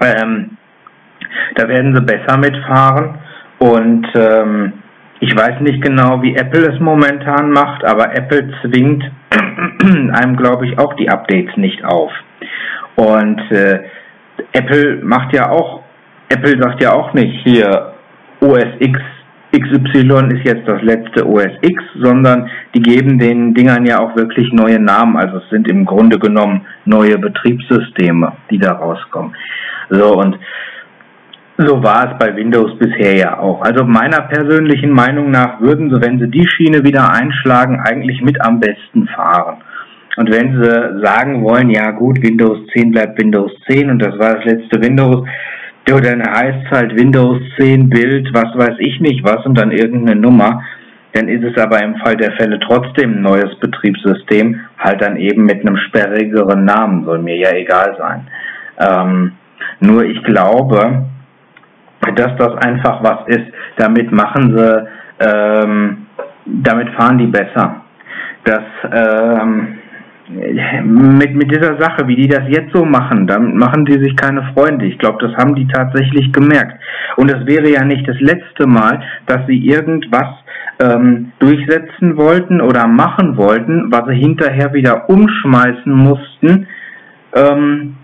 ähm, 0.00 0.56
da 1.54 1.68
werden 1.68 1.94
sie 1.94 2.02
besser 2.02 2.36
mitfahren. 2.36 3.18
Und 3.58 4.06
ähm, 4.14 4.72
ich 5.20 5.34
weiß 5.34 5.60
nicht 5.60 5.82
genau, 5.82 6.22
wie 6.22 6.36
Apple 6.36 6.72
es 6.72 6.78
momentan 6.80 7.50
macht, 7.50 7.84
aber 7.84 8.14
Apple 8.14 8.52
zwingt 8.62 9.02
einem, 10.12 10.36
glaube 10.36 10.66
ich, 10.66 10.78
auch 10.78 10.94
die 10.94 11.08
Updates 11.08 11.56
nicht 11.56 11.82
auf. 11.84 12.12
Und 12.96 13.40
äh, 13.50 13.80
Apple 14.52 15.00
macht 15.02 15.34
ja 15.34 15.50
auch, 15.50 15.82
Apple 16.28 16.60
sagt 16.60 16.82
ja 16.82 16.92
auch 16.92 17.14
nicht 17.14 17.40
hier 17.44 17.94
OS 18.40 18.66
X 18.78 19.00
XY 19.58 20.34
ist 20.34 20.44
jetzt 20.44 20.68
das 20.68 20.82
letzte 20.82 21.26
OS 21.26 21.52
X, 21.62 21.82
sondern 22.00 22.48
die 22.74 22.80
geben 22.80 23.18
den 23.18 23.54
Dingern 23.54 23.86
ja 23.86 24.00
auch 24.00 24.14
wirklich 24.16 24.52
neue 24.52 24.78
Namen. 24.78 25.16
Also 25.16 25.38
es 25.38 25.48
sind 25.50 25.68
im 25.68 25.84
Grunde 25.84 26.18
genommen 26.18 26.66
neue 26.84 27.18
Betriebssysteme, 27.18 28.32
die 28.50 28.58
da 28.58 28.72
rauskommen. 28.72 29.34
So 29.90 30.18
und 30.18 30.38
so 31.58 31.82
war 31.82 32.12
es 32.12 32.18
bei 32.18 32.36
Windows 32.36 32.78
bisher 32.78 33.16
ja 33.16 33.38
auch. 33.38 33.62
Also 33.62 33.84
meiner 33.84 34.22
persönlichen 34.22 34.90
Meinung 34.90 35.30
nach 35.30 35.60
würden 35.60 35.88
sie, 35.90 36.00
wenn 36.02 36.18
sie 36.18 36.28
die 36.28 36.46
Schiene 36.46 36.84
wieder 36.84 37.10
einschlagen, 37.10 37.80
eigentlich 37.80 38.20
mit 38.20 38.40
am 38.44 38.60
besten 38.60 39.08
fahren. 39.08 39.58
Und 40.16 40.30
wenn 40.30 40.60
sie 40.60 41.02
sagen 41.02 41.42
wollen, 41.42 41.70
ja 41.70 41.90
gut, 41.92 42.22
Windows 42.22 42.58
10 42.74 42.90
bleibt 42.90 43.18
Windows 43.18 43.52
10 43.68 43.90
und 43.90 44.00
das 44.00 44.18
war 44.18 44.34
das 44.34 44.44
letzte 44.44 44.82
Windows, 44.82 45.26
ja, 45.88 46.00
dann 46.00 46.22
heißt 46.22 46.70
halt 46.70 46.96
Windows 46.96 47.40
10 47.58 47.88
Bild, 47.88 48.28
was 48.32 48.56
weiß 48.56 48.76
ich 48.78 49.00
nicht 49.00 49.24
was 49.24 49.44
und 49.46 49.56
dann 49.56 49.70
irgendeine 49.70 50.20
Nummer. 50.20 50.62
Dann 51.12 51.28
ist 51.28 51.44
es 51.44 51.62
aber 51.62 51.82
im 51.82 51.96
Fall 51.96 52.16
der 52.16 52.32
Fälle 52.32 52.58
trotzdem 52.60 53.12
ein 53.14 53.22
neues 53.22 53.54
Betriebssystem, 53.60 54.60
halt 54.78 55.00
dann 55.00 55.16
eben 55.16 55.44
mit 55.44 55.60
einem 55.60 55.76
sperrigeren 55.76 56.64
Namen, 56.64 57.04
soll 57.04 57.20
mir 57.20 57.36
ja 57.36 57.52
egal 57.52 57.96
sein. 57.98 58.26
Ähm, 58.78 59.32
nur 59.80 60.04
ich 60.04 60.22
glaube, 60.24 61.06
dass 62.14 62.36
das 62.36 62.54
einfach 62.64 63.02
was 63.02 63.28
ist, 63.28 63.46
damit 63.76 64.12
machen 64.12 64.56
sie, 64.56 64.88
ähm, 65.20 66.06
damit 66.44 66.90
fahren 66.90 67.18
die 67.18 67.26
besser. 67.26 67.82
Das, 68.44 68.62
ähm, 68.92 69.78
mit, 70.28 71.34
mit 71.34 71.50
dieser 71.50 71.78
Sache, 71.78 72.08
wie 72.08 72.16
die 72.16 72.28
das 72.28 72.42
jetzt 72.48 72.72
so 72.74 72.84
machen, 72.84 73.26
damit 73.26 73.54
machen 73.54 73.84
die 73.84 73.98
sich 73.98 74.16
keine 74.16 74.42
Freunde. 74.54 74.86
Ich 74.86 74.98
glaube, 74.98 75.18
das 75.20 75.36
haben 75.36 75.54
die 75.54 75.68
tatsächlich 75.68 76.32
gemerkt. 76.32 76.80
Und 77.16 77.30
es 77.30 77.46
wäre 77.46 77.70
ja 77.70 77.84
nicht 77.84 78.08
das 78.08 78.20
letzte 78.20 78.66
Mal, 78.66 79.02
dass 79.26 79.46
sie 79.46 79.58
irgendwas 79.58 80.28
ähm, 80.80 81.32
durchsetzen 81.38 82.16
wollten 82.16 82.60
oder 82.60 82.86
machen 82.86 83.36
wollten, 83.36 83.90
was 83.90 84.08
sie 84.08 84.16
hinterher 84.16 84.72
wieder 84.74 85.08
umschmeißen 85.08 85.92
mussten, 85.92 86.66
ähm, 87.34 87.96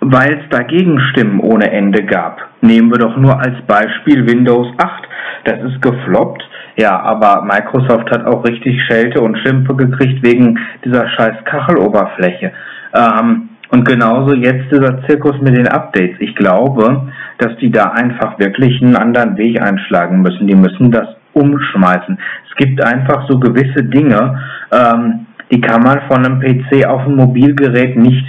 weil 0.00 0.34
es 0.34 0.48
dagegen 0.50 1.00
Stimmen 1.10 1.40
ohne 1.40 1.70
Ende 1.72 2.04
gab. 2.04 2.40
Nehmen 2.60 2.90
wir 2.90 2.98
doch 2.98 3.16
nur 3.16 3.38
als 3.38 3.60
Beispiel 3.66 4.26
Windows 4.26 4.68
8. 4.78 5.07
Das 5.44 5.60
ist 5.62 5.80
gefloppt 5.82 6.42
ja, 6.78 7.00
aber 7.00 7.42
Microsoft 7.42 8.08
hat 8.12 8.24
auch 8.24 8.44
richtig 8.44 8.80
Schelte 8.84 9.20
und 9.20 9.36
Schimpfe 9.38 9.74
gekriegt 9.74 10.22
wegen 10.22 10.60
dieser 10.84 11.08
scheiß 11.08 11.44
Kacheloberfläche. 11.44 12.52
Ähm, 12.94 13.48
und 13.70 13.86
genauso 13.86 14.32
jetzt 14.34 14.70
dieser 14.72 15.04
Zirkus 15.06 15.34
mit 15.40 15.56
den 15.56 15.66
Updates. 15.66 16.16
Ich 16.20 16.36
glaube, 16.36 17.08
dass 17.38 17.56
die 17.56 17.72
da 17.72 17.90
einfach 17.90 18.38
wirklich 18.38 18.80
einen 18.80 18.94
anderen 18.94 19.36
Weg 19.36 19.60
einschlagen 19.60 20.22
müssen. 20.22 20.46
Die 20.46 20.54
müssen 20.54 20.92
das 20.92 21.08
umschmeißen. 21.32 22.16
Es 22.48 22.56
gibt 22.56 22.82
einfach 22.82 23.28
so 23.28 23.40
gewisse 23.40 23.82
Dinge, 23.82 24.40
ähm, 24.70 25.26
die 25.50 25.60
kann 25.60 25.82
man 25.82 26.02
von 26.08 26.24
einem 26.24 26.38
PC 26.38 26.86
auf 26.86 27.06
ein 27.06 27.16
Mobilgerät 27.16 27.96
nicht 27.96 28.24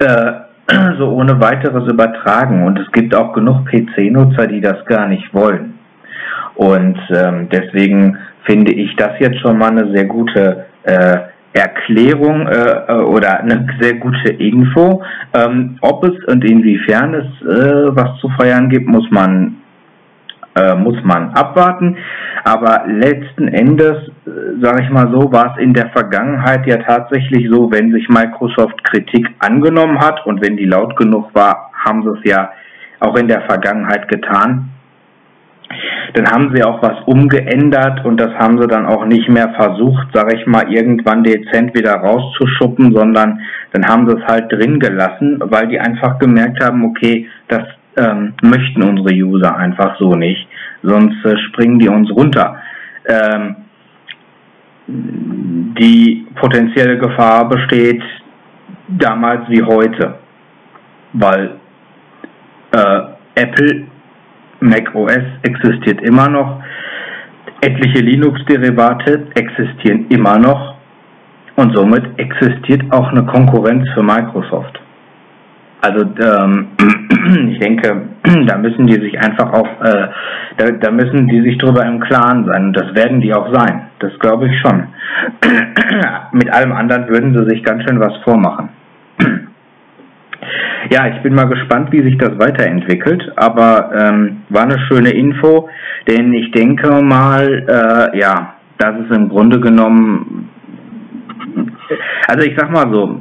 äh, 0.00 0.32
so 0.98 1.08
ohne 1.08 1.40
weiteres 1.40 1.90
übertragen. 1.90 2.64
Und 2.66 2.78
es 2.78 2.92
gibt 2.92 3.14
auch 3.14 3.32
genug 3.32 3.64
PC-Nutzer, 3.64 4.46
die 4.46 4.60
das 4.60 4.84
gar 4.84 5.08
nicht 5.08 5.32
wollen. 5.32 5.77
Und 6.58 6.98
ähm, 7.10 7.48
deswegen 7.52 8.18
finde 8.44 8.72
ich 8.72 8.94
das 8.96 9.12
jetzt 9.20 9.38
schon 9.38 9.58
mal 9.58 9.70
eine 9.70 9.92
sehr 9.92 10.06
gute 10.06 10.66
äh, 10.82 11.18
Erklärung 11.52 12.48
äh, 12.48 12.54
äh, 12.88 12.92
oder 12.94 13.40
eine 13.40 13.64
sehr 13.80 13.94
gute 13.94 14.32
Info. 14.32 15.00
Ähm, 15.34 15.78
ob 15.82 16.04
es 16.04 16.12
und 16.26 16.44
inwiefern 16.44 17.14
es 17.14 17.46
äh, 17.46 17.94
was 17.94 18.18
zu 18.20 18.28
feiern 18.30 18.68
gibt, 18.70 18.88
muss 18.88 19.08
man 19.12 19.58
äh, 20.56 20.74
muss 20.74 20.96
man 21.04 21.30
abwarten. 21.34 21.96
Aber 22.42 22.86
letzten 22.88 23.46
Endes, 23.46 24.08
äh, 24.26 24.60
sage 24.60 24.82
ich 24.82 24.90
mal 24.90 25.12
so, 25.12 25.30
war 25.30 25.54
es 25.54 25.62
in 25.62 25.74
der 25.74 25.90
Vergangenheit 25.90 26.66
ja 26.66 26.78
tatsächlich 26.78 27.48
so, 27.48 27.70
wenn 27.70 27.92
sich 27.92 28.08
Microsoft 28.08 28.82
Kritik 28.82 29.28
angenommen 29.38 30.00
hat 30.00 30.26
und 30.26 30.44
wenn 30.44 30.56
die 30.56 30.66
laut 30.66 30.96
genug 30.96 31.32
war, 31.34 31.70
haben 31.84 32.02
sie 32.02 32.18
es 32.18 32.30
ja 32.32 32.50
auch 32.98 33.14
in 33.14 33.28
der 33.28 33.42
Vergangenheit 33.42 34.08
getan 34.08 34.70
dann 36.14 36.26
haben 36.26 36.54
sie 36.54 36.62
auch 36.64 36.82
was 36.82 36.96
umgeändert 37.06 38.04
und 38.04 38.18
das 38.18 38.32
haben 38.34 38.60
sie 38.60 38.66
dann 38.66 38.86
auch 38.86 39.04
nicht 39.04 39.28
mehr 39.28 39.50
versucht, 39.50 40.08
sage 40.12 40.36
ich 40.36 40.46
mal, 40.46 40.72
irgendwann 40.72 41.22
dezent 41.22 41.74
wieder 41.74 41.94
rauszuschuppen, 41.94 42.94
sondern 42.94 43.40
dann 43.72 43.86
haben 43.86 44.08
sie 44.08 44.16
es 44.16 44.24
halt 44.26 44.50
drin 44.50 44.80
gelassen, 44.80 45.38
weil 45.44 45.68
die 45.68 45.78
einfach 45.78 46.18
gemerkt 46.18 46.64
haben, 46.64 46.84
okay, 46.84 47.28
das 47.48 47.64
ähm, 47.96 48.34
möchten 48.42 48.82
unsere 48.82 49.14
User 49.14 49.56
einfach 49.56 49.98
so 49.98 50.14
nicht, 50.14 50.48
sonst 50.82 51.24
äh, 51.24 51.36
springen 51.48 51.78
die 51.78 51.88
uns 51.88 52.10
runter. 52.10 52.56
Ähm, 53.06 53.56
die 54.86 56.26
potenzielle 56.34 56.98
Gefahr 56.98 57.48
besteht 57.48 58.02
damals 58.88 59.48
wie 59.48 59.62
heute, 59.62 60.14
weil 61.12 61.56
äh, 62.72 63.00
Apple 63.34 63.86
Mac 64.60 64.94
OS 64.94 65.24
existiert 65.42 66.00
immer 66.02 66.28
noch. 66.28 66.62
Etliche 67.60 68.00
Linux-Derivate 68.00 69.28
existieren 69.34 70.06
immer 70.08 70.38
noch. 70.38 70.74
Und 71.56 71.74
somit 71.74 72.04
existiert 72.18 72.82
auch 72.92 73.10
eine 73.10 73.24
Konkurrenz 73.24 73.88
für 73.94 74.02
Microsoft. 74.02 74.80
Also 75.80 76.04
ähm, 76.20 76.68
ich 77.50 77.58
denke, 77.58 78.08
da 78.46 78.58
müssen 78.58 78.86
die 78.86 79.00
sich 79.00 79.18
einfach 79.18 79.52
auch, 79.52 79.68
äh, 79.82 80.08
da, 80.56 80.70
da 80.70 80.90
müssen 80.90 81.28
die 81.28 81.40
sich 81.42 81.58
drüber 81.58 81.84
im 81.84 82.00
Klaren 82.00 82.46
sein 82.46 82.66
und 82.66 82.72
das 82.74 82.94
werden 82.94 83.20
die 83.20 83.32
auch 83.32 83.52
sein. 83.52 83.88
Das 84.00 84.12
glaube 84.18 84.48
ich 84.48 84.60
schon. 84.60 84.88
Mit 86.32 86.50
allem 86.52 86.72
anderen 86.72 87.08
würden 87.08 87.36
sie 87.36 87.48
sich 87.48 87.62
ganz 87.62 87.84
schön 87.84 88.00
was 88.00 88.16
vormachen. 88.24 88.70
Ja, 90.90 91.06
ich 91.08 91.22
bin 91.22 91.34
mal 91.34 91.48
gespannt, 91.48 91.92
wie 91.92 92.02
sich 92.02 92.16
das 92.18 92.38
weiterentwickelt, 92.38 93.32
aber 93.36 93.90
ähm, 93.94 94.42
war 94.48 94.62
eine 94.62 94.78
schöne 94.88 95.10
Info, 95.10 95.68
denn 96.06 96.32
ich 96.32 96.50
denke 96.52 97.02
mal, 97.02 97.64
äh, 97.68 98.18
ja, 98.18 98.54
das 98.78 98.94
ist 99.00 99.14
im 99.14 99.28
Grunde 99.28 99.60
genommen, 99.60 100.50
also 102.28 102.46
ich 102.46 102.56
sag 102.56 102.70
mal 102.70 102.92
so, 102.92 103.18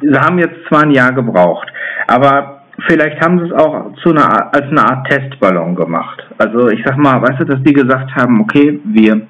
sie 0.00 0.18
haben 0.18 0.38
jetzt 0.38 0.66
zwar 0.68 0.82
ein 0.82 0.90
Jahr 0.90 1.12
gebraucht, 1.12 1.68
aber 2.08 2.62
vielleicht 2.88 3.20
haben 3.20 3.38
sie 3.38 3.46
es 3.46 3.52
auch 3.52 3.92
zu 4.02 4.10
einer, 4.10 4.52
als 4.54 4.66
eine 4.68 4.82
Art 4.82 5.06
Testballon 5.08 5.74
gemacht. 5.74 6.22
Also 6.38 6.68
ich 6.68 6.82
sag 6.84 6.96
mal, 6.96 7.20
weißt 7.22 7.40
du, 7.40 7.44
dass 7.44 7.62
die 7.62 7.72
gesagt 7.72 8.14
haben, 8.16 8.40
okay, 8.40 8.80
wir 8.84 9.26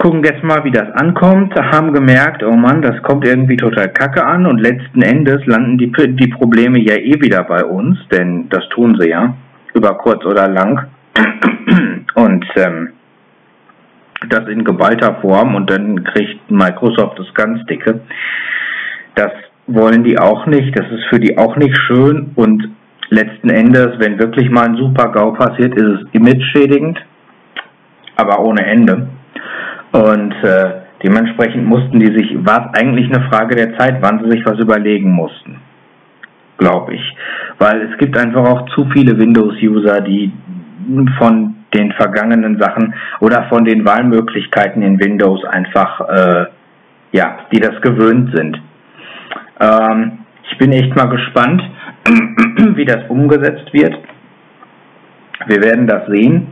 gucken 0.00 0.24
jetzt 0.24 0.42
mal, 0.42 0.64
wie 0.64 0.70
das 0.70 0.90
ankommt, 0.94 1.54
haben 1.54 1.92
gemerkt, 1.92 2.42
oh 2.42 2.56
Mann, 2.56 2.80
das 2.80 3.02
kommt 3.02 3.26
irgendwie 3.26 3.58
total 3.58 3.92
kacke 3.92 4.24
an 4.24 4.46
und 4.46 4.58
letzten 4.58 5.02
Endes 5.02 5.44
landen 5.44 5.76
die, 5.76 5.92
die 5.92 6.28
Probleme 6.28 6.80
ja 6.80 6.94
eh 6.94 7.20
wieder 7.20 7.44
bei 7.44 7.62
uns, 7.62 7.98
denn 8.10 8.48
das 8.48 8.66
tun 8.70 8.96
sie 8.98 9.10
ja, 9.10 9.34
über 9.74 9.98
kurz 9.98 10.24
oder 10.24 10.48
lang. 10.48 10.86
Und 12.14 12.44
ähm, 12.56 12.90
das 14.28 14.48
in 14.48 14.64
geballter 14.64 15.16
Form 15.20 15.54
und 15.54 15.70
dann 15.70 16.04
kriegt 16.04 16.50
Microsoft 16.50 17.18
das 17.18 17.32
ganz 17.34 17.64
dicke. 17.66 18.00
Das 19.14 19.30
wollen 19.66 20.04
die 20.04 20.18
auch 20.18 20.46
nicht, 20.46 20.76
das 20.78 20.86
ist 20.90 21.04
für 21.08 21.18
die 21.18 21.38
auch 21.38 21.56
nicht 21.56 21.76
schön 21.86 22.32
und 22.34 22.68
letzten 23.08 23.48
Endes, 23.48 23.98
wenn 23.98 24.18
wirklich 24.18 24.50
mal 24.50 24.66
ein 24.66 24.76
Super-GAU 24.76 25.32
passiert, 25.32 25.74
ist 25.74 25.84
es 25.84 26.00
image-schädigend, 26.12 26.98
aber 28.16 28.40
ohne 28.40 28.66
Ende. 28.66 29.08
Und 29.92 30.32
äh, 30.42 30.82
dementsprechend 31.02 31.66
mussten 31.66 31.98
die 31.98 32.06
sich, 32.06 32.44
war 32.44 32.70
es 32.72 32.80
eigentlich 32.80 33.12
eine 33.12 33.28
Frage 33.28 33.56
der 33.56 33.76
Zeit, 33.78 33.96
wann 34.00 34.22
sie 34.22 34.30
sich 34.30 34.44
was 34.46 34.58
überlegen 34.58 35.10
mussten. 35.10 35.60
Glaube 36.58 36.94
ich. 36.94 37.16
Weil 37.58 37.82
es 37.90 37.98
gibt 37.98 38.16
einfach 38.16 38.44
auch 38.44 38.68
zu 38.74 38.86
viele 38.92 39.18
Windows-User, 39.18 40.00
die 40.02 40.32
von 41.18 41.56
den 41.74 41.92
vergangenen 41.92 42.58
Sachen 42.58 42.94
oder 43.20 43.48
von 43.48 43.64
den 43.64 43.84
Wahlmöglichkeiten 43.84 44.82
in 44.82 44.98
Windows 44.98 45.44
einfach, 45.44 46.00
äh, 46.08 46.46
ja, 47.12 47.38
die 47.52 47.60
das 47.60 47.80
gewöhnt 47.80 48.34
sind. 48.34 48.60
Ähm, 49.60 50.18
ich 50.50 50.58
bin 50.58 50.72
echt 50.72 50.94
mal 50.96 51.08
gespannt, 51.08 51.62
wie 52.76 52.84
das 52.84 53.08
umgesetzt 53.08 53.72
wird. 53.72 53.96
Wir 55.46 55.62
werden 55.62 55.86
das 55.86 56.06
sehen. 56.06 56.48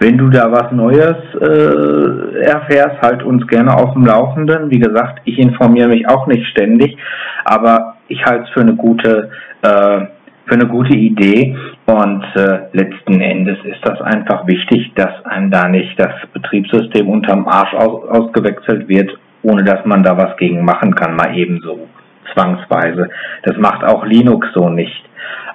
Wenn 0.00 0.18
du 0.18 0.28
da 0.28 0.50
was 0.50 0.72
Neues 0.72 1.16
äh, 1.40 2.40
erfährst, 2.42 3.00
halt 3.02 3.22
uns 3.22 3.46
gerne 3.46 3.74
auf 3.74 3.92
dem 3.94 4.06
Laufenden. 4.06 4.70
Wie 4.70 4.78
gesagt, 4.78 5.20
ich 5.24 5.38
informiere 5.38 5.88
mich 5.88 6.08
auch 6.08 6.26
nicht 6.26 6.46
ständig, 6.48 6.96
aber 7.44 7.96
ich 8.08 8.24
halte 8.24 8.44
es 8.44 8.50
für 8.50 8.60
eine 8.60 8.74
gute 8.74 9.30
äh, 9.62 10.06
für 10.48 10.54
eine 10.54 10.66
gute 10.66 10.96
Idee 10.96 11.56
und 11.84 12.24
äh, 12.34 12.60
letzten 12.72 13.20
Endes 13.20 13.58
ist 13.64 13.80
das 13.82 14.00
einfach 14.00 14.46
wichtig, 14.46 14.92
dass 14.94 15.24
einem 15.26 15.50
da 15.50 15.68
nicht 15.68 15.98
das 16.00 16.12
Betriebssystem 16.32 17.06
unterm 17.06 17.46
Arsch 17.46 17.74
aus, 17.74 18.08
ausgewechselt 18.08 18.88
wird, 18.88 19.10
ohne 19.42 19.62
dass 19.62 19.84
man 19.84 20.02
da 20.02 20.16
was 20.16 20.36
gegen 20.38 20.64
machen 20.64 20.94
kann, 20.94 21.16
mal 21.16 21.36
ebenso 21.36 21.86
zwangsweise. 22.32 23.10
Das 23.42 23.56
macht 23.58 23.84
auch 23.84 24.06
Linux 24.06 24.48
so 24.54 24.68
nicht. 24.70 25.04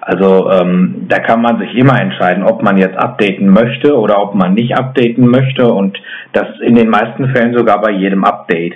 Also 0.05 0.51
ähm, 0.51 1.05
da 1.07 1.19
kann 1.19 1.41
man 1.41 1.59
sich 1.59 1.73
immer 1.75 1.99
entscheiden, 1.99 2.43
ob 2.43 2.61
man 2.61 2.77
jetzt 2.77 2.97
updaten 2.97 3.47
möchte 3.47 3.97
oder 3.97 4.21
ob 4.21 4.35
man 4.35 4.53
nicht 4.53 4.77
updaten 4.77 5.25
möchte 5.27 5.65
und 5.71 5.97
das 6.33 6.47
in 6.61 6.75
den 6.75 6.89
meisten 6.89 7.33
Fällen 7.33 7.55
sogar 7.55 7.81
bei 7.81 7.91
jedem 7.91 8.23
Update. 8.23 8.75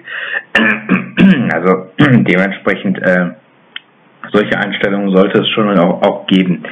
Also 1.53 1.87
dementsprechend 1.97 2.99
äh, 2.99 3.31
solche 4.31 4.57
Einstellungen 4.57 5.15
sollte 5.15 5.41
es 5.41 5.49
schon 5.49 5.77
auch, 5.79 6.01
auch 6.03 6.27
geben. 6.27 6.63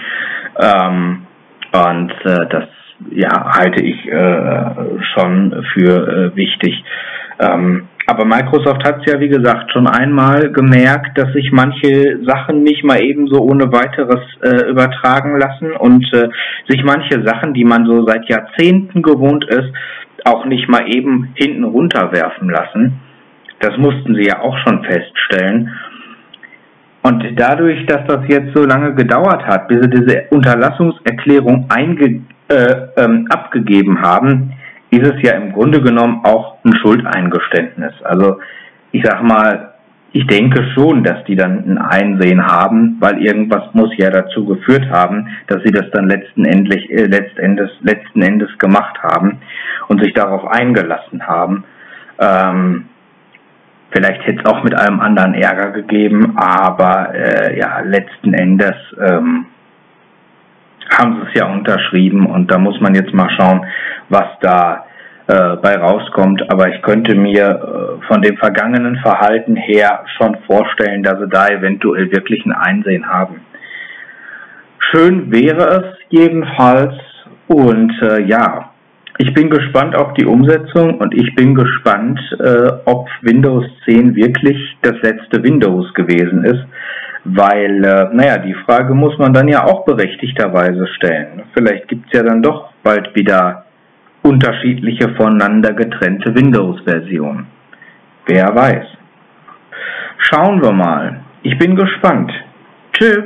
Ähm, 0.60 1.26
und 1.74 2.12
äh, 2.24 2.48
das 2.50 2.66
ja, 3.12 3.58
halte 3.58 3.84
ich 3.84 4.08
äh, 4.08 5.04
schon 5.14 5.66
für 5.74 6.32
äh, 6.32 6.36
wichtig. 6.36 6.84
Ähm, 7.40 7.88
aber 8.08 8.26
Microsoft 8.26 8.84
hat 8.84 9.00
es 9.00 9.12
ja, 9.12 9.20
wie 9.20 9.30
gesagt, 9.30 9.72
schon 9.72 9.88
einmal 9.88 10.52
gemerkt, 10.52 11.18
dass 11.18 11.34
sich 11.34 11.52
manche 11.52 12.20
Sachen 12.24 12.62
nicht 12.62 12.84
mal 12.84 13.02
eben 13.02 13.28
so 13.28 13.42
ohne 13.42 13.72
weiteres 13.72 14.22
äh, 14.42 14.70
übertragen 14.70 15.40
lassen 15.40 15.72
und 15.72 16.06
äh, 16.14 16.30
sich 16.68 16.84
manche 16.84 17.24
Sachen, 17.26 17.54
die 17.54 17.66
man 17.66 17.86
so 17.86 18.06
seit 18.06 18.30
Jahrzehnten 18.30 19.02
gewohnt 19.02 19.46
ist, 19.46 19.72
auch 20.24 20.46
nicht 20.46 20.70
mal 20.70 20.88
eben 20.88 21.34
hinten 21.36 21.64
runterwerfen 21.64 22.50
lassen. 22.50 23.00
Das 23.60 23.76
mussten 23.78 24.16
sie 24.16 24.28
ja 24.28 24.42
auch 24.42 24.58
schon 24.60 24.84
feststellen. 24.84 25.72
Und 27.02 27.24
dadurch, 27.36 27.86
dass 27.86 28.06
das 28.08 28.22
jetzt 28.28 28.56
so 28.56 28.66
lange 28.66 28.94
gedauert 28.94 29.46
hat, 29.46 29.68
bis 29.68 29.82
sie 29.82 29.90
diese 29.90 30.26
Unterlassungserklärung 30.30 31.68
einge, 31.70 32.22
äh, 32.50 32.76
ähm, 32.98 33.28
abgegeben 33.30 34.02
haben, 34.02 34.54
ist 34.98 35.16
es 35.16 35.22
ja 35.22 35.34
im 35.34 35.54
Grunde 35.54 35.82
genommen 35.82 36.22
auch 36.24 36.58
ein 36.64 36.76
Schuldeingeständnis. 36.76 37.94
Also 38.04 38.40
ich 38.92 39.04
sag 39.04 39.24
mal, 39.24 39.74
ich 40.12 40.26
denke 40.28 40.64
schon, 40.74 41.04
dass 41.04 41.24
die 41.26 41.36
dann 41.36 41.66
ein 41.66 41.78
Einsehen 41.78 42.46
haben, 42.46 42.98
weil 43.00 43.22
irgendwas 43.22 43.74
muss 43.74 43.90
ja 43.98 44.10
dazu 44.10 44.46
geführt 44.46 44.90
haben, 44.90 45.28
dass 45.48 45.62
sie 45.64 45.72
das 45.72 45.90
dann 45.92 46.08
letzten, 46.08 46.46
endlich, 46.46 46.90
äh, 46.90 47.06
letzten, 47.06 47.40
Endes, 47.42 47.70
letzten 47.82 48.22
Endes 48.22 48.50
gemacht 48.58 48.98
haben 49.04 49.42
und 49.90 50.02
sich 50.02 50.14
darauf 50.14 50.48
eingelassen 50.48 51.28
haben. 51.28 51.66
Ähm, 52.20 52.86
Vielleicht 53.96 54.26
hätte 54.28 54.42
es 54.44 54.52
auch 54.52 54.62
mit 54.62 54.76
allem 54.76 55.00
anderen 55.00 55.34
Ärger 55.36 55.72
gegeben, 55.72 56.38
aber 56.38 57.16
äh, 57.16 57.58
ja, 57.58 57.80
letzten 57.80 58.34
Endes 58.34 58.76
ähm, 59.00 59.46
haben 60.90 61.16
sie 61.16 61.28
es 61.30 61.40
ja 61.40 61.48
unterschrieben 61.48 62.26
und 62.26 62.52
da 62.52 62.58
muss 62.58 62.80
man 62.80 62.96
jetzt 62.96 63.14
mal 63.14 63.30
schauen, 63.32 63.66
was 64.10 64.26
da 64.42 64.86
äh, 65.28 65.56
bei 65.58 65.76
rauskommt. 65.76 66.52
Aber 66.52 66.70
ich 66.70 66.82
könnte 66.82 67.16
mir 67.16 68.00
äh, 68.02 68.06
von 68.08 68.22
dem 68.22 68.38
vergangenen 68.38 68.98
Verhalten 68.98 69.56
her 69.56 70.04
schon 70.18 70.38
vorstellen, 70.46 71.04
dass 71.04 71.20
sie 71.20 71.30
da 71.30 71.48
eventuell 71.48 72.12
wirklich 72.12 72.46
ein 72.46 72.54
Einsehen 72.54 73.08
haben. 73.08 73.42
Schön 74.92 75.32
wäre 75.32 75.68
es 75.68 75.98
jedenfalls 76.10 76.94
und 77.48 77.92
äh, 78.02 78.22
ja, 78.22 78.72
ich 79.18 79.34
bin 79.34 79.50
gespannt 79.50 79.96
auf 79.96 80.14
die 80.16 80.26
Umsetzung 80.26 80.98
und 80.98 81.14
ich 81.14 81.34
bin 81.36 81.56
gespannt, 81.56 82.20
äh, 82.40 82.72
ob 82.86 83.08
Windows 83.22 83.66
10 83.86 84.16
wirklich 84.16 84.58
das 84.82 84.96
letzte 85.02 85.42
Windows 85.42 85.94
gewesen 85.94 86.44
ist, 86.44 86.66
weil, 87.24 87.84
äh, 87.84 88.14
naja, 88.14 88.38
die 88.40 88.54
Frage 88.66 88.94
muss 88.94 89.18
man 89.18 89.34
dann 89.34 89.48
ja 89.48 89.64
auch 89.64 89.86
berechtigterweise 89.86 90.86
stellen. 90.96 91.44
Vielleicht 91.54 91.88
gibt's 91.88 92.12
ja 92.12 92.24
dann 92.24 92.42
doch 92.42 92.72
bald 92.84 93.16
wieder 93.16 93.66
unterschiedliche 94.22 95.10
voneinander 95.16 95.74
getrennte 95.74 96.36
Windows-Versionen. 96.36 97.48
Wer 98.26 98.54
weiß. 98.54 98.86
Schauen 100.18 100.62
wir 100.62 100.72
mal. 100.72 101.22
Ich 101.44 101.58
bin 101.58 101.76
gespannt. 101.76 102.32
Tschüss. 102.92 103.24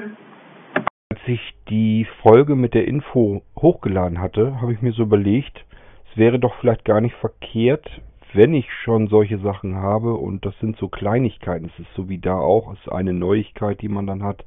Als 1.10 1.22
ich 1.26 1.56
die 1.70 2.06
Folge 2.22 2.56
mit 2.56 2.74
der 2.74 2.88
Info 2.88 3.42
hochgeladen 3.58 4.20
hatte, 4.20 4.62
habe 4.62 4.74
ich 4.74 4.82
mir 4.82 4.92
so 4.92 5.04
überlegt, 5.04 5.66
es 6.10 6.18
wäre 6.18 6.40
doch 6.40 6.56
vielleicht 6.56 6.86
gar 6.86 7.02
nicht 7.02 7.16
verkehrt, 7.16 8.02
wenn 8.34 8.54
ich 8.54 8.72
schon 8.84 9.08
solche 9.08 9.40
Sachen 9.40 9.76
habe. 9.76 10.14
Und 10.14 10.46
das 10.46 10.58
sind 10.60 10.78
so 10.78 10.88
Kleinigkeiten, 10.88 11.72
es 11.74 11.80
ist 11.80 11.94
so 11.96 12.10
wie 12.10 12.20
da 12.20 12.38
auch, 12.38 12.74
es 12.74 12.80
ist 12.80 12.92
eine 12.92 13.14
Neuigkeit, 13.14 13.82
die 13.82 13.90
man 13.90 14.08
dann 14.08 14.24
hat, 14.24 14.44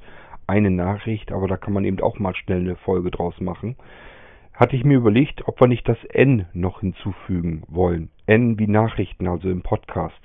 eine 0.47 0.71
Nachricht, 0.71 1.31
aber 1.31 1.47
da 1.47 1.57
kann 1.57 1.73
man 1.73 1.85
eben 1.85 2.01
auch 2.01 2.19
mal 2.19 2.35
schnell 2.35 2.59
eine 2.59 2.75
Folge 2.75 3.11
draus 3.11 3.39
machen. 3.39 3.75
Hatte 4.53 4.75
ich 4.75 4.83
mir 4.83 4.97
überlegt, 4.97 5.47
ob 5.47 5.59
wir 5.59 5.67
nicht 5.67 5.87
das 5.87 6.03
N 6.05 6.45
noch 6.53 6.81
hinzufügen 6.81 7.63
wollen. 7.67 8.09
N 8.27 8.59
wie 8.59 8.67
Nachrichten, 8.67 9.27
also 9.27 9.49
im 9.49 9.61
Podcast. 9.61 10.19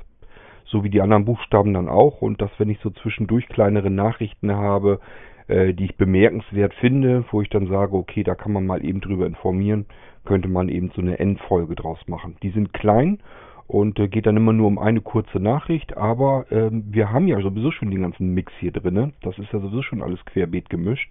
So 0.67 0.85
wie 0.85 0.91
die 0.91 1.01
anderen 1.01 1.25
Buchstaben 1.25 1.73
dann 1.73 1.89
auch. 1.89 2.21
Und 2.21 2.43
dass 2.43 2.51
wenn 2.59 2.69
ich 2.69 2.79
so 2.81 2.91
zwischendurch 2.91 3.49
kleinere 3.49 3.91
Nachrichten 3.91 4.53
habe, 4.55 5.01
äh, 5.47 5.73
die 5.73 5.87
ich 5.87 5.97
bemerkenswert 5.97 6.75
finde, 6.75 7.25
wo 7.31 7.41
ich 7.41 7.49
dann 7.49 7.69
sage, 7.69 7.97
okay, 7.97 8.23
da 8.23 8.35
kann 8.35 8.53
man 8.53 8.67
mal 8.67 8.85
eben 8.85 9.01
drüber 9.01 9.25
informieren, 9.25 9.87
könnte 10.29 10.49
man 10.49 10.69
eben 10.69 10.91
so 10.95 11.01
eine 11.01 11.19
Endfolge 11.19 11.75
draus 11.75 11.99
machen. 12.07 12.37
Die 12.43 12.51
sind 12.51 12.75
klein 12.75 13.19
und 13.67 13.99
äh, 13.99 14.09
geht 14.09 14.27
dann 14.27 14.37
immer 14.37 14.53
nur 14.53 14.67
um 14.67 14.79
eine 14.79 15.01
kurze 15.01 15.41
Nachricht, 15.41 15.97
aber 15.97 16.45
ähm, 16.51 16.85
wir 16.91 17.11
haben 17.11 17.27
ja 17.29 17.41
sowieso 17.41 17.71
schon 17.71 17.91
den 17.91 18.03
ganzen 18.03 18.35
Mix 18.35 18.53
hier 18.61 18.71
drin. 18.71 19.15
Das 19.23 19.39
ist 19.39 19.51
ja 19.55 19.59
sowieso 19.59 19.81
schon 19.81 20.03
alles 20.03 20.23
querbeet 20.27 20.69
gemischt. 20.69 21.11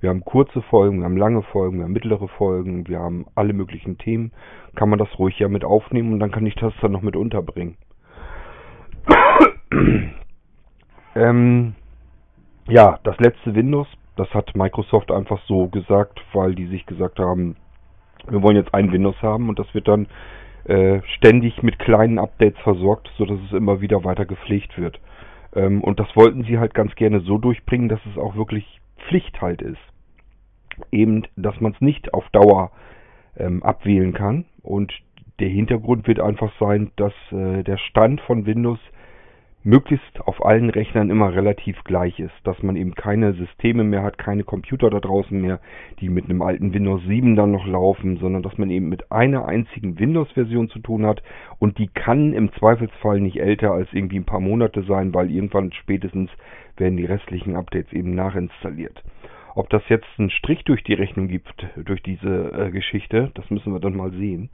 Wir 0.00 0.10
haben 0.10 0.22
kurze 0.22 0.60
Folgen, 0.60 0.98
wir 0.98 1.06
haben 1.06 1.16
lange 1.16 1.42
Folgen, 1.42 1.78
wir 1.78 1.84
haben 1.84 1.92
mittlere 1.92 2.28
Folgen, 2.28 2.86
wir 2.88 2.98
haben 2.98 3.24
alle 3.34 3.54
möglichen 3.54 3.96
Themen. 3.96 4.32
Kann 4.76 4.90
man 4.90 4.98
das 4.98 5.18
ruhig 5.18 5.38
ja 5.38 5.48
mit 5.48 5.64
aufnehmen 5.64 6.12
und 6.12 6.20
dann 6.20 6.30
kann 6.30 6.44
ich 6.44 6.54
das 6.56 6.74
dann 6.82 6.92
noch 6.92 7.02
mit 7.02 7.16
unterbringen. 7.16 7.76
ähm, 11.16 11.74
ja, 12.68 12.98
das 13.02 13.16
letzte 13.18 13.54
Windows, 13.54 13.88
das 14.16 14.28
hat 14.34 14.54
Microsoft 14.54 15.10
einfach 15.10 15.40
so 15.46 15.68
gesagt, 15.68 16.20
weil 16.34 16.54
die 16.54 16.66
sich 16.66 16.84
gesagt 16.84 17.18
haben, 17.18 17.56
wir 18.28 18.42
wollen 18.42 18.56
jetzt 18.56 18.74
ein 18.74 18.92
Windows 18.92 19.20
haben 19.22 19.48
und 19.48 19.58
das 19.58 19.72
wird 19.74 19.88
dann 19.88 20.06
äh, 20.64 21.00
ständig 21.16 21.62
mit 21.62 21.78
kleinen 21.78 22.18
Updates 22.18 22.60
versorgt, 22.60 23.10
sodass 23.16 23.38
es 23.46 23.52
immer 23.52 23.80
wieder 23.80 24.04
weiter 24.04 24.26
gepflegt 24.26 24.76
wird. 24.76 25.00
Ähm, 25.54 25.82
und 25.82 25.98
das 25.98 26.14
wollten 26.14 26.44
sie 26.44 26.58
halt 26.58 26.74
ganz 26.74 26.94
gerne 26.94 27.20
so 27.20 27.38
durchbringen, 27.38 27.88
dass 27.88 28.00
es 28.10 28.18
auch 28.18 28.36
wirklich 28.36 28.80
Pflicht 29.08 29.40
halt 29.40 29.62
ist. 29.62 29.78
Eben, 30.92 31.24
dass 31.36 31.60
man 31.60 31.72
es 31.72 31.80
nicht 31.80 32.14
auf 32.14 32.28
Dauer 32.30 32.70
ähm, 33.36 33.62
abwählen 33.62 34.12
kann. 34.12 34.44
Und 34.62 34.92
der 35.40 35.48
Hintergrund 35.48 36.06
wird 36.06 36.20
einfach 36.20 36.52
sein, 36.60 36.90
dass 36.96 37.14
äh, 37.32 37.62
der 37.62 37.78
Stand 37.78 38.20
von 38.22 38.46
Windows 38.46 38.78
möglichst 39.64 40.20
auf 40.20 40.44
allen 40.44 40.70
Rechnern 40.70 41.10
immer 41.10 41.34
relativ 41.34 41.82
gleich 41.84 42.20
ist, 42.20 42.34
dass 42.44 42.62
man 42.62 42.76
eben 42.76 42.94
keine 42.94 43.32
Systeme 43.34 43.84
mehr 43.84 44.02
hat, 44.02 44.16
keine 44.16 44.44
Computer 44.44 44.88
da 44.88 45.00
draußen 45.00 45.38
mehr, 45.40 45.60
die 46.00 46.08
mit 46.08 46.26
einem 46.26 46.42
alten 46.42 46.72
Windows 46.72 47.02
7 47.06 47.34
dann 47.36 47.50
noch 47.50 47.66
laufen, 47.66 48.18
sondern 48.18 48.42
dass 48.42 48.56
man 48.56 48.70
eben 48.70 48.88
mit 48.88 49.10
einer 49.10 49.46
einzigen 49.46 49.98
Windows-Version 49.98 50.68
zu 50.68 50.78
tun 50.78 51.04
hat 51.04 51.22
und 51.58 51.78
die 51.78 51.88
kann 51.88 52.32
im 52.32 52.52
Zweifelsfall 52.52 53.20
nicht 53.20 53.40
älter 53.40 53.72
als 53.72 53.88
irgendwie 53.92 54.18
ein 54.18 54.26
paar 54.26 54.40
Monate 54.40 54.82
sein, 54.84 55.12
weil 55.12 55.30
irgendwann 55.30 55.72
spätestens 55.72 56.30
werden 56.76 56.96
die 56.96 57.06
restlichen 57.06 57.56
Updates 57.56 57.92
eben 57.92 58.14
nachinstalliert. 58.14 59.02
Ob 59.54 59.68
das 59.70 59.82
jetzt 59.88 60.06
einen 60.18 60.30
Strich 60.30 60.62
durch 60.64 60.84
die 60.84 60.94
Rechnung 60.94 61.26
gibt, 61.26 61.66
durch 61.76 62.00
diese 62.02 62.52
äh, 62.52 62.70
Geschichte, 62.70 63.32
das 63.34 63.50
müssen 63.50 63.72
wir 63.72 63.80
dann 63.80 63.96
mal 63.96 64.12
sehen. 64.12 64.50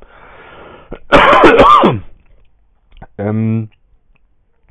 ähm, 3.18 3.68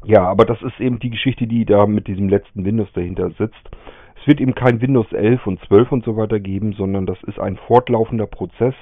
ja, 0.05 0.23
aber 0.27 0.45
das 0.45 0.61
ist 0.61 0.79
eben 0.79 0.99
die 0.99 1.09
Geschichte, 1.09 1.47
die 1.47 1.65
da 1.65 1.85
mit 1.85 2.07
diesem 2.07 2.29
letzten 2.29 2.65
Windows 2.65 2.91
dahinter 2.93 3.31
sitzt. 3.31 3.69
Es 4.19 4.27
wird 4.27 4.39
eben 4.39 4.55
kein 4.55 4.81
Windows 4.81 5.11
11 5.11 5.45
und 5.47 5.59
12 5.65 5.91
und 5.91 6.05
so 6.05 6.15
weiter 6.15 6.39
geben, 6.39 6.73
sondern 6.73 7.05
das 7.05 7.21
ist 7.23 7.39
ein 7.39 7.57
fortlaufender 7.57 8.27
Prozess, 8.27 8.73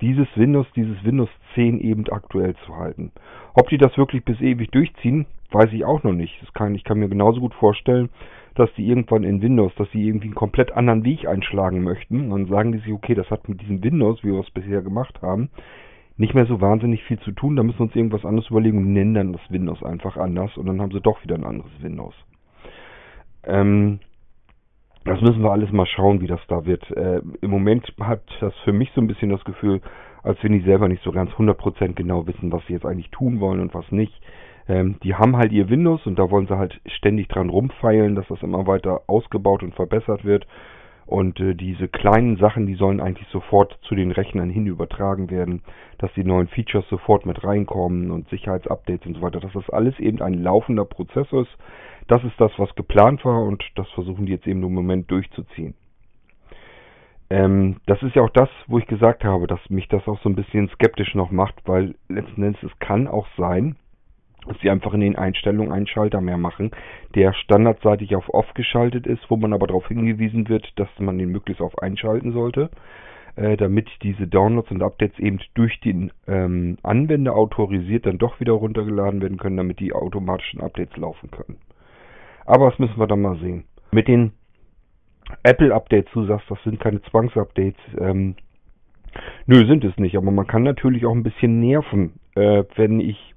dieses 0.00 0.28
Windows, 0.36 0.66
dieses 0.74 1.02
Windows 1.04 1.28
10 1.54 1.80
eben 1.80 2.08
aktuell 2.10 2.54
zu 2.64 2.76
halten. 2.76 3.12
Ob 3.54 3.68
die 3.68 3.78
das 3.78 3.96
wirklich 3.96 4.24
bis 4.24 4.40
ewig 4.40 4.70
durchziehen, 4.70 5.26
weiß 5.50 5.72
ich 5.72 5.84
auch 5.84 6.02
noch 6.02 6.12
nicht. 6.12 6.34
Kann, 6.54 6.74
ich 6.74 6.84
kann 6.84 6.98
mir 6.98 7.08
genauso 7.08 7.40
gut 7.40 7.54
vorstellen, 7.54 8.10
dass 8.54 8.72
die 8.74 8.88
irgendwann 8.88 9.24
in 9.24 9.42
Windows, 9.42 9.74
dass 9.76 9.90
sie 9.92 10.06
irgendwie 10.06 10.28
einen 10.28 10.34
komplett 10.34 10.72
anderen 10.72 11.04
Weg 11.04 11.26
einschlagen 11.26 11.82
möchten. 11.82 12.30
Dann 12.30 12.46
sagen 12.46 12.72
die 12.72 12.78
sich, 12.78 12.92
okay, 12.92 13.14
das 13.14 13.30
hat 13.30 13.48
mit 13.48 13.60
diesem 13.60 13.82
Windows, 13.84 14.22
wie 14.22 14.32
wir 14.32 14.40
es 14.40 14.50
bisher 14.50 14.82
gemacht 14.82 15.20
haben, 15.22 15.50
nicht 16.16 16.34
mehr 16.34 16.46
so 16.46 16.60
wahnsinnig 16.60 17.04
viel 17.04 17.18
zu 17.20 17.32
tun. 17.32 17.56
Da 17.56 17.62
müssen 17.62 17.78
wir 17.78 17.84
uns 17.84 17.96
irgendwas 17.96 18.24
anderes 18.24 18.50
überlegen 18.50 18.78
und 18.78 18.92
nennen 18.92 19.14
dann 19.14 19.32
das 19.32 19.50
Windows 19.50 19.82
einfach 19.82 20.16
anders 20.16 20.56
und 20.56 20.66
dann 20.66 20.80
haben 20.80 20.92
sie 20.92 21.00
doch 21.00 21.22
wieder 21.22 21.34
ein 21.34 21.44
anderes 21.44 21.72
Windows. 21.80 22.14
Ähm, 23.44 24.00
das 25.04 25.20
müssen 25.20 25.42
wir 25.42 25.52
alles 25.52 25.70
mal 25.70 25.86
schauen, 25.86 26.20
wie 26.20 26.26
das 26.26 26.40
da 26.48 26.64
wird. 26.66 26.90
Äh, 26.90 27.20
Im 27.40 27.50
Moment 27.50 27.92
hat 28.00 28.22
das 28.40 28.54
für 28.64 28.72
mich 28.72 28.90
so 28.94 29.00
ein 29.00 29.06
bisschen 29.06 29.30
das 29.30 29.44
Gefühl, 29.44 29.80
als 30.22 30.42
wenn 30.42 30.52
die 30.52 30.64
selber 30.64 30.88
nicht 30.88 31.02
so 31.04 31.12
ganz 31.12 31.30
100% 31.32 31.92
genau 31.94 32.26
wissen, 32.26 32.50
was 32.50 32.66
sie 32.66 32.72
jetzt 32.72 32.86
eigentlich 32.86 33.10
tun 33.10 33.38
wollen 33.38 33.60
und 33.60 33.72
was 33.72 33.90
nicht. 33.92 34.20
Ähm, 34.68 34.96
die 35.04 35.14
haben 35.14 35.36
halt 35.36 35.52
ihr 35.52 35.70
Windows 35.70 36.04
und 36.06 36.18
da 36.18 36.28
wollen 36.30 36.48
sie 36.48 36.58
halt 36.58 36.80
ständig 36.86 37.28
dran 37.28 37.50
rumfeilen, 37.50 38.16
dass 38.16 38.26
das 38.26 38.42
immer 38.42 38.66
weiter 38.66 39.02
ausgebaut 39.06 39.62
und 39.62 39.76
verbessert 39.76 40.24
wird. 40.24 40.46
Und 41.06 41.38
äh, 41.38 41.54
diese 41.54 41.86
kleinen 41.86 42.36
Sachen, 42.36 42.66
die 42.66 42.74
sollen 42.74 43.00
eigentlich 43.00 43.28
sofort 43.28 43.78
zu 43.82 43.94
den 43.94 44.10
Rechnern 44.10 44.50
hin 44.50 44.66
übertragen 44.66 45.30
werden, 45.30 45.62
dass 45.98 46.12
die 46.14 46.24
neuen 46.24 46.48
Features 46.48 46.88
sofort 46.88 47.26
mit 47.26 47.44
reinkommen 47.44 48.10
und 48.10 48.28
Sicherheitsupdates 48.28 49.06
und 49.06 49.14
so 49.14 49.22
weiter, 49.22 49.38
dass 49.38 49.52
das 49.52 49.70
alles 49.70 49.98
eben 50.00 50.20
ein 50.20 50.34
laufender 50.34 50.84
Prozess 50.84 51.28
ist. 51.32 51.56
Das 52.08 52.24
ist 52.24 52.38
das, 52.38 52.50
was 52.58 52.74
geplant 52.74 53.24
war 53.24 53.44
und 53.44 53.62
das 53.76 53.88
versuchen 53.90 54.26
die 54.26 54.32
jetzt 54.32 54.46
eben 54.48 54.62
im 54.64 54.74
Moment 54.74 55.10
durchzuziehen. 55.10 55.74
Ähm, 57.30 57.76
das 57.86 58.02
ist 58.02 58.14
ja 58.14 58.22
auch 58.22 58.30
das, 58.30 58.48
wo 58.66 58.78
ich 58.78 58.86
gesagt 58.86 59.24
habe, 59.24 59.46
dass 59.46 59.60
mich 59.68 59.88
das 59.88 60.06
auch 60.06 60.20
so 60.22 60.28
ein 60.28 60.36
bisschen 60.36 60.68
skeptisch 60.70 61.14
noch 61.14 61.30
macht, 61.30 61.54
weil 61.66 61.94
letzten 62.08 62.42
Endes 62.42 62.62
es 62.62 62.78
kann 62.78 63.08
auch 63.08 63.26
sein, 63.36 63.76
sie 64.60 64.70
einfach 64.70 64.94
in 64.94 65.00
den 65.00 65.16
Einstellungen 65.16 65.72
einen 65.72 65.86
Schalter 65.86 66.20
mehr 66.20 66.38
machen, 66.38 66.70
der 67.14 67.32
standardseitig 67.32 68.14
auf 68.16 68.32
Off 68.32 68.52
geschaltet 68.54 69.06
ist, 69.06 69.22
wo 69.28 69.36
man 69.36 69.52
aber 69.52 69.66
darauf 69.66 69.88
hingewiesen 69.88 70.48
wird, 70.48 70.72
dass 70.76 70.88
man 70.98 71.18
den 71.18 71.30
möglichst 71.30 71.62
auf 71.62 71.78
einschalten 71.78 72.32
sollte, 72.32 72.70
äh, 73.36 73.56
damit 73.56 73.88
diese 74.02 74.26
Downloads 74.26 74.70
und 74.70 74.82
Updates 74.82 75.18
eben 75.18 75.40
durch 75.54 75.80
den 75.80 76.12
ähm, 76.26 76.78
Anwender 76.82 77.34
autorisiert 77.34 78.06
dann 78.06 78.18
doch 78.18 78.40
wieder 78.40 78.52
runtergeladen 78.52 79.20
werden 79.20 79.38
können, 79.38 79.56
damit 79.56 79.80
die 79.80 79.92
automatischen 79.92 80.60
Updates 80.60 80.96
laufen 80.96 81.30
können. 81.30 81.58
Aber 82.46 82.70
das 82.70 82.78
müssen 82.78 82.98
wir 82.98 83.06
dann 83.06 83.22
mal 83.22 83.38
sehen. 83.38 83.64
Mit 83.90 84.08
den 84.08 84.32
Apple-Updates, 85.42 86.12
du 86.12 86.24
sagst, 86.26 86.50
das 86.50 86.62
sind 86.62 86.80
keine 86.80 87.02
Zwangsupdates. 87.02 87.80
Ähm, 87.98 88.36
nö, 89.46 89.66
sind 89.66 89.84
es 89.84 89.96
nicht. 89.98 90.16
Aber 90.16 90.30
man 90.30 90.46
kann 90.46 90.62
natürlich 90.62 91.04
auch 91.04 91.14
ein 91.14 91.22
bisschen 91.22 91.60
nerven, 91.60 92.14
äh, 92.36 92.64
wenn 92.76 93.00
ich 93.00 93.34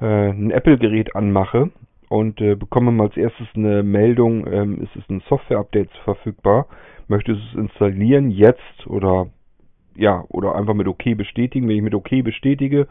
äh, 0.00 0.30
ein 0.30 0.50
Apple-Gerät 0.50 1.14
anmache 1.14 1.70
und 2.08 2.40
äh, 2.40 2.54
bekomme 2.54 2.92
mal 2.92 3.08
als 3.08 3.16
erstes 3.16 3.48
eine 3.54 3.82
Meldung, 3.82 4.46
ähm, 4.46 4.82
ist 4.82 4.94
es 4.96 5.08
ein 5.08 5.22
Software-Update 5.28 5.90
verfügbar, 6.04 6.66
möchte 7.08 7.32
es 7.32 7.54
installieren 7.54 8.30
jetzt 8.30 8.86
oder 8.86 9.28
ja, 9.96 10.24
oder 10.28 10.54
einfach 10.54 10.74
mit 10.74 10.88
OK 10.88 11.16
bestätigen. 11.16 11.68
Wenn 11.68 11.76
ich 11.76 11.82
mit 11.82 11.94
OK 11.94 12.22
bestätige, 12.22 12.86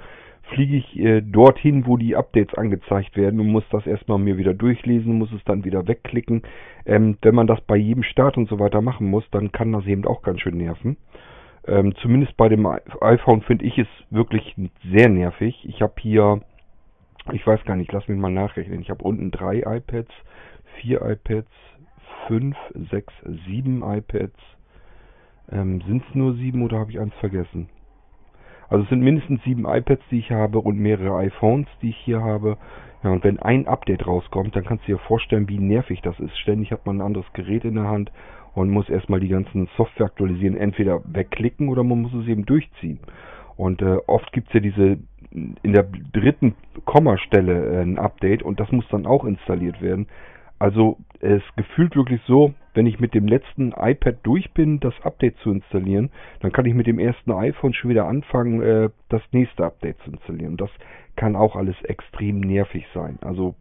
fliege 0.53 0.77
ich 0.77 0.99
äh, 0.99 1.21
dorthin, 1.21 1.85
wo 1.87 1.97
die 1.97 2.15
Updates 2.15 2.55
angezeigt 2.55 3.15
werden 3.15 3.39
und 3.39 3.47
muss 3.47 3.63
das 3.71 3.85
erstmal 3.87 4.19
mir 4.19 4.37
wieder 4.37 4.53
durchlesen, 4.53 5.17
muss 5.17 5.31
es 5.31 5.43
dann 5.45 5.65
wieder 5.65 5.87
wegklicken. 5.87 6.43
Ähm, 6.85 7.17
wenn 7.21 7.35
man 7.35 7.47
das 7.47 7.61
bei 7.61 7.75
jedem 7.75 8.03
Start 8.03 8.37
und 8.37 8.49
so 8.49 8.59
weiter 8.59 8.81
machen 8.81 9.07
muss, 9.09 9.23
dann 9.31 9.51
kann 9.51 9.71
das 9.71 9.85
eben 9.85 10.05
auch 10.05 10.21
ganz 10.21 10.41
schön 10.41 10.57
nerven. 10.57 10.97
Ähm, 11.67 11.95
zumindest 12.01 12.37
bei 12.37 12.47
dem 12.47 12.67
iPhone 12.67 13.41
finde 13.41 13.65
ich 13.65 13.77
es 13.79 13.87
wirklich 14.11 14.55
sehr 14.91 15.09
nervig. 15.09 15.65
Ich 15.67 15.81
habe 15.81 15.93
hier 15.99 16.41
ich 17.31 17.45
weiß 17.45 17.63
gar 17.65 17.75
nicht, 17.75 17.91
lass 17.91 18.07
mich 18.07 18.17
mal 18.17 18.31
nachrechnen. 18.31 18.81
Ich 18.81 18.89
habe 18.89 19.03
unten 19.03 19.31
drei 19.31 19.59
iPads, 19.59 20.11
vier 20.79 21.01
iPads, 21.01 21.49
fünf, 22.27 22.55
sechs, 22.91 23.13
sieben 23.47 23.83
iPads. 23.83 24.39
Ähm, 25.51 25.81
sind 25.87 26.03
es 26.07 26.15
nur 26.15 26.33
sieben 26.35 26.63
oder 26.63 26.79
habe 26.79 26.91
ich 26.91 26.99
eins 26.99 27.13
vergessen? 27.15 27.69
Also 28.69 28.83
es 28.83 28.89
sind 28.89 29.01
mindestens 29.01 29.43
sieben 29.43 29.65
iPads, 29.65 30.03
die 30.09 30.19
ich 30.19 30.31
habe 30.31 30.59
und 30.59 30.77
mehrere 30.79 31.15
iPhones, 31.17 31.67
die 31.81 31.89
ich 31.89 31.97
hier 31.97 32.21
habe. 32.21 32.57
Ja, 33.03 33.11
und 33.11 33.23
wenn 33.23 33.39
ein 33.39 33.67
Update 33.67 34.07
rauskommt, 34.07 34.55
dann 34.55 34.65
kannst 34.65 34.87
du 34.87 34.93
dir 34.93 34.97
vorstellen, 34.97 35.47
wie 35.47 35.59
nervig 35.59 36.01
das 36.01 36.19
ist. 36.19 36.37
Ständig 36.39 36.71
hat 36.71 36.85
man 36.85 36.97
ein 36.97 37.05
anderes 37.05 37.31
Gerät 37.33 37.63
in 37.63 37.75
der 37.75 37.87
Hand 37.87 38.11
und 38.55 38.71
muss 38.71 38.89
erstmal 38.89 39.19
die 39.19 39.27
ganzen 39.27 39.67
Software 39.77 40.07
aktualisieren. 40.07 40.57
Entweder 40.57 41.01
wegklicken 41.05 41.69
oder 41.69 41.83
man 41.83 42.01
muss 42.01 42.13
es 42.13 42.27
eben 42.27 42.45
durchziehen. 42.45 42.99
Und 43.57 43.81
äh, 43.81 43.97
oft 44.07 44.31
gibt 44.31 44.47
es 44.47 44.53
ja 44.55 44.59
diese 44.59 44.97
in 45.35 45.73
der 45.73 45.87
dritten 46.13 46.55
Kommastelle 46.85 47.79
äh, 47.79 47.81
ein 47.81 47.99
Update 47.99 48.43
und 48.43 48.59
das 48.59 48.71
muss 48.71 48.87
dann 48.89 49.05
auch 49.05 49.25
installiert 49.25 49.81
werden. 49.81 50.07
Also 50.57 50.97
es 51.19 51.43
gefühlt 51.57 51.95
wirklich 51.95 52.21
so, 52.27 52.53
wenn 52.73 52.85
ich 52.85 52.99
mit 52.99 53.13
dem 53.13 53.27
letzten 53.27 53.73
iPad 53.73 54.17
durch 54.23 54.51
bin, 54.53 54.79
das 54.79 54.93
Update 55.03 55.37
zu 55.37 55.51
installieren, 55.51 56.11
dann 56.39 56.51
kann 56.51 56.65
ich 56.65 56.73
mit 56.73 56.87
dem 56.87 56.99
ersten 56.99 57.31
iPhone 57.31 57.73
schon 57.73 57.89
wieder 57.89 58.07
anfangen, 58.07 58.61
äh, 58.61 58.89
das 59.09 59.21
nächste 59.31 59.65
Update 59.65 59.99
zu 59.99 60.11
installieren. 60.11 60.57
Das 60.57 60.69
kann 61.15 61.35
auch 61.35 61.55
alles 61.55 61.75
extrem 61.83 62.39
nervig 62.39 62.85
sein. 62.93 63.17
Also 63.21 63.55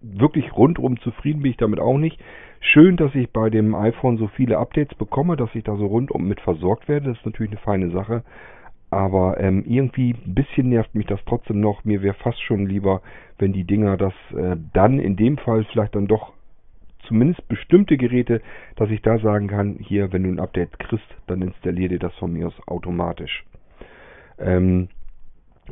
wirklich 0.00 0.52
rundum 0.56 1.00
zufrieden 1.00 1.42
bin 1.42 1.52
ich 1.52 1.56
damit 1.56 1.80
auch 1.80 1.98
nicht. 1.98 2.20
Schön, 2.60 2.96
dass 2.96 3.14
ich 3.14 3.30
bei 3.30 3.50
dem 3.50 3.74
iPhone 3.74 4.16
so 4.16 4.28
viele 4.28 4.58
Updates 4.58 4.96
bekomme, 4.96 5.36
dass 5.36 5.54
ich 5.54 5.64
da 5.64 5.76
so 5.76 5.86
rundum 5.86 6.26
mit 6.26 6.40
versorgt 6.40 6.88
werde. 6.88 7.10
Das 7.10 7.18
ist 7.18 7.26
natürlich 7.26 7.52
eine 7.52 7.60
feine 7.60 7.90
Sache. 7.90 8.24
Aber 8.94 9.40
ähm, 9.40 9.64
irgendwie 9.66 10.14
ein 10.24 10.34
bisschen 10.34 10.68
nervt 10.68 10.94
mich 10.94 11.06
das 11.06 11.18
trotzdem 11.26 11.60
noch. 11.60 11.84
Mir 11.84 12.00
wäre 12.00 12.14
fast 12.14 12.40
schon 12.42 12.66
lieber, 12.66 13.02
wenn 13.38 13.52
die 13.52 13.64
Dinger 13.64 13.96
das 13.96 14.14
äh, 14.36 14.56
dann 14.72 15.00
in 15.00 15.16
dem 15.16 15.36
Fall 15.36 15.64
vielleicht 15.64 15.96
dann 15.96 16.06
doch 16.06 16.32
zumindest 17.08 17.46
bestimmte 17.48 17.96
Geräte, 17.96 18.40
dass 18.76 18.88
ich 18.90 19.02
da 19.02 19.18
sagen 19.18 19.48
kann, 19.48 19.78
hier, 19.80 20.12
wenn 20.12 20.22
du 20.22 20.30
ein 20.30 20.38
Update 20.38 20.78
kriegst, 20.78 21.06
dann 21.26 21.42
installier 21.42 21.88
dir 21.88 21.98
das 21.98 22.14
von 22.14 22.32
mir 22.32 22.46
aus 22.46 22.68
automatisch. 22.68 23.44
Ähm, 24.38 24.88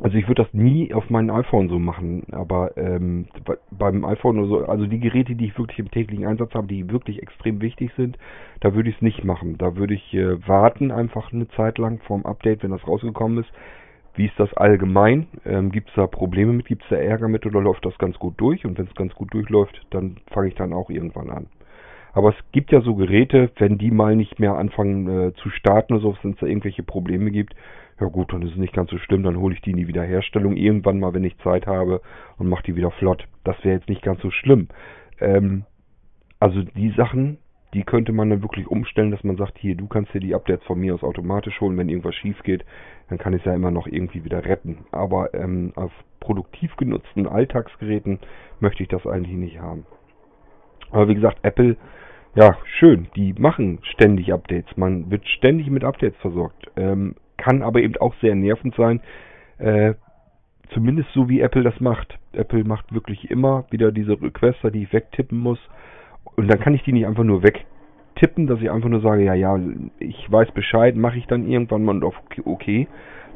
also 0.01 0.17
ich 0.17 0.27
würde 0.27 0.43
das 0.43 0.53
nie 0.53 0.91
auf 0.93 1.09
meinem 1.11 1.29
iPhone 1.29 1.69
so 1.69 1.77
machen, 1.77 2.23
aber 2.31 2.75
ähm, 2.77 3.27
beim 3.69 4.03
iPhone 4.05 4.39
oder 4.39 4.47
so, 4.47 4.65
also 4.65 4.87
die 4.87 4.99
Geräte, 4.99 5.35
die 5.35 5.45
ich 5.45 5.57
wirklich 5.57 5.77
im 5.77 5.91
täglichen 5.91 6.25
Einsatz 6.25 6.53
habe, 6.55 6.67
die 6.67 6.89
wirklich 6.89 7.21
extrem 7.21 7.61
wichtig 7.61 7.91
sind, 7.95 8.17
da 8.59 8.73
würde 8.73 8.89
ich 8.89 8.95
es 8.95 9.01
nicht 9.03 9.23
machen. 9.23 9.57
Da 9.59 9.75
würde 9.75 9.93
ich 9.93 10.13
äh, 10.13 10.47
warten 10.47 10.91
einfach 10.91 11.31
eine 11.31 11.47
Zeit 11.49 11.77
lang 11.77 12.01
vom 12.07 12.25
Update, 12.25 12.63
wenn 12.63 12.71
das 12.71 12.87
rausgekommen 12.87 13.43
ist. 13.43 13.51
Wie 14.15 14.25
ist 14.25 14.39
das 14.39 14.51
allgemein? 14.55 15.27
Ähm, 15.45 15.71
Gibt 15.71 15.89
es 15.89 15.95
da 15.95 16.07
Probleme 16.07 16.53
mit? 16.53 16.65
Gibt 16.65 16.83
es 16.83 16.89
da 16.89 16.95
Ärger 16.95 17.27
mit 17.27 17.45
oder 17.45 17.61
läuft 17.61 17.85
das 17.85 17.97
ganz 17.99 18.17
gut 18.17 18.33
durch? 18.37 18.65
Und 18.65 18.77
wenn 18.77 18.85
es 18.85 18.95
ganz 18.95 19.13
gut 19.13 19.33
durchläuft, 19.33 19.79
dann 19.91 20.17
fange 20.31 20.47
ich 20.47 20.55
dann 20.55 20.73
auch 20.73 20.89
irgendwann 20.89 21.29
an. 21.29 21.47
Aber 22.13 22.29
es 22.29 22.35
gibt 22.51 22.71
ja 22.71 22.81
so 22.81 22.93
Geräte, 22.95 23.51
wenn 23.57 23.79
die 23.79 23.89
mal 23.89 24.15
nicht 24.15 24.39
mehr 24.39 24.55
anfangen 24.55 25.07
äh, 25.07 25.33
zu 25.33 25.49
starten 25.49 25.93
oder 25.93 26.01
so, 26.03 26.17
wenn 26.21 26.33
es 26.33 26.39
da 26.39 26.45
irgendwelche 26.45 26.83
Probleme 26.83 27.31
gibt, 27.31 27.55
ja 28.03 28.09
gut, 28.09 28.33
dann 28.33 28.41
ist 28.41 28.51
es 28.51 28.57
nicht 28.57 28.73
ganz 28.73 28.89
so 28.91 28.97
schlimm, 28.97 29.23
dann 29.23 29.37
hole 29.37 29.55
ich 29.55 29.61
die 29.61 29.71
in 29.71 29.77
die 29.77 29.87
Wiederherstellung 29.87 30.57
irgendwann 30.57 30.99
mal, 30.99 31.13
wenn 31.13 31.23
ich 31.23 31.37
Zeit 31.37 31.67
habe 31.67 32.01
und 32.37 32.49
mache 32.49 32.63
die 32.63 32.75
wieder 32.75 32.91
flott. 32.91 33.25
Das 33.45 33.55
wäre 33.63 33.77
jetzt 33.77 33.87
nicht 33.87 34.01
ganz 34.01 34.21
so 34.21 34.29
schlimm. 34.29 34.67
Ähm, 35.21 35.63
also 36.37 36.61
die 36.63 36.89
Sachen, 36.97 37.37
die 37.73 37.83
könnte 37.83 38.11
man 38.11 38.29
dann 38.29 38.41
wirklich 38.41 38.67
umstellen, 38.67 39.11
dass 39.11 39.23
man 39.23 39.37
sagt, 39.37 39.57
hier, 39.57 39.75
du 39.75 39.87
kannst 39.87 40.13
dir 40.13 40.19
die 40.19 40.35
Updates 40.35 40.65
von 40.65 40.79
mir 40.79 40.93
aus 40.93 41.01
automatisch 41.01 41.61
holen, 41.61 41.77
wenn 41.77 41.87
irgendwas 41.87 42.15
schief 42.15 42.43
geht, 42.43 42.65
dann 43.07 43.17
kann 43.17 43.31
ich 43.31 43.39
es 43.39 43.45
ja 43.45 43.55
immer 43.55 43.71
noch 43.71 43.87
irgendwie 43.87 44.25
wieder 44.25 44.43
retten. 44.43 44.79
Aber 44.91 45.33
ähm, 45.33 45.71
auf 45.75 45.91
produktiv 46.19 46.75
genutzten 46.75 47.25
Alltagsgeräten 47.25 48.19
möchte 48.59 48.83
ich 48.83 48.89
das 48.89 49.07
eigentlich 49.07 49.37
nicht 49.37 49.59
haben. 49.59 49.85
Aber 50.91 51.07
wie 51.07 51.15
gesagt, 51.15 51.39
Apple, 51.43 51.77
ja, 52.35 52.57
schön, 52.65 53.07
die 53.15 53.33
machen 53.33 53.79
ständig 53.83 54.33
Updates. 54.33 54.75
Man 54.75 55.09
wird 55.09 55.25
ständig 55.25 55.69
mit 55.69 55.85
Updates 55.85 56.19
versorgt. 56.19 56.69
Ähm, 56.75 57.15
kann 57.43 57.61
aber 57.61 57.81
eben 57.81 57.97
auch 57.97 58.15
sehr 58.21 58.35
nervend 58.35 58.73
sein, 58.75 59.01
äh, 59.57 59.95
zumindest 60.73 61.09
so 61.13 61.27
wie 61.27 61.41
Apple 61.41 61.63
das 61.63 61.79
macht. 61.81 62.17
Apple 62.31 62.63
macht 62.63 62.93
wirklich 62.93 63.29
immer 63.29 63.65
wieder 63.69 63.91
diese 63.91 64.19
Requester, 64.21 64.71
die 64.71 64.83
ich 64.83 64.93
wegtippen 64.93 65.37
muss. 65.37 65.59
Und 66.35 66.47
dann 66.47 66.59
kann 66.61 66.73
ich 66.73 66.83
die 66.83 66.93
nicht 66.93 67.05
einfach 67.05 67.25
nur 67.25 67.43
wegtippen, 67.43 68.47
dass 68.47 68.61
ich 68.61 68.71
einfach 68.71 68.87
nur 68.87 69.01
sage, 69.01 69.25
ja, 69.25 69.33
ja, 69.33 69.59
ich 69.99 70.31
weiß 70.31 70.51
Bescheid, 70.51 70.95
mache 70.95 71.17
ich 71.17 71.27
dann 71.27 71.45
irgendwann 71.45 71.83
mal 71.83 72.01
auf 72.03 72.15
okay, 72.45 72.87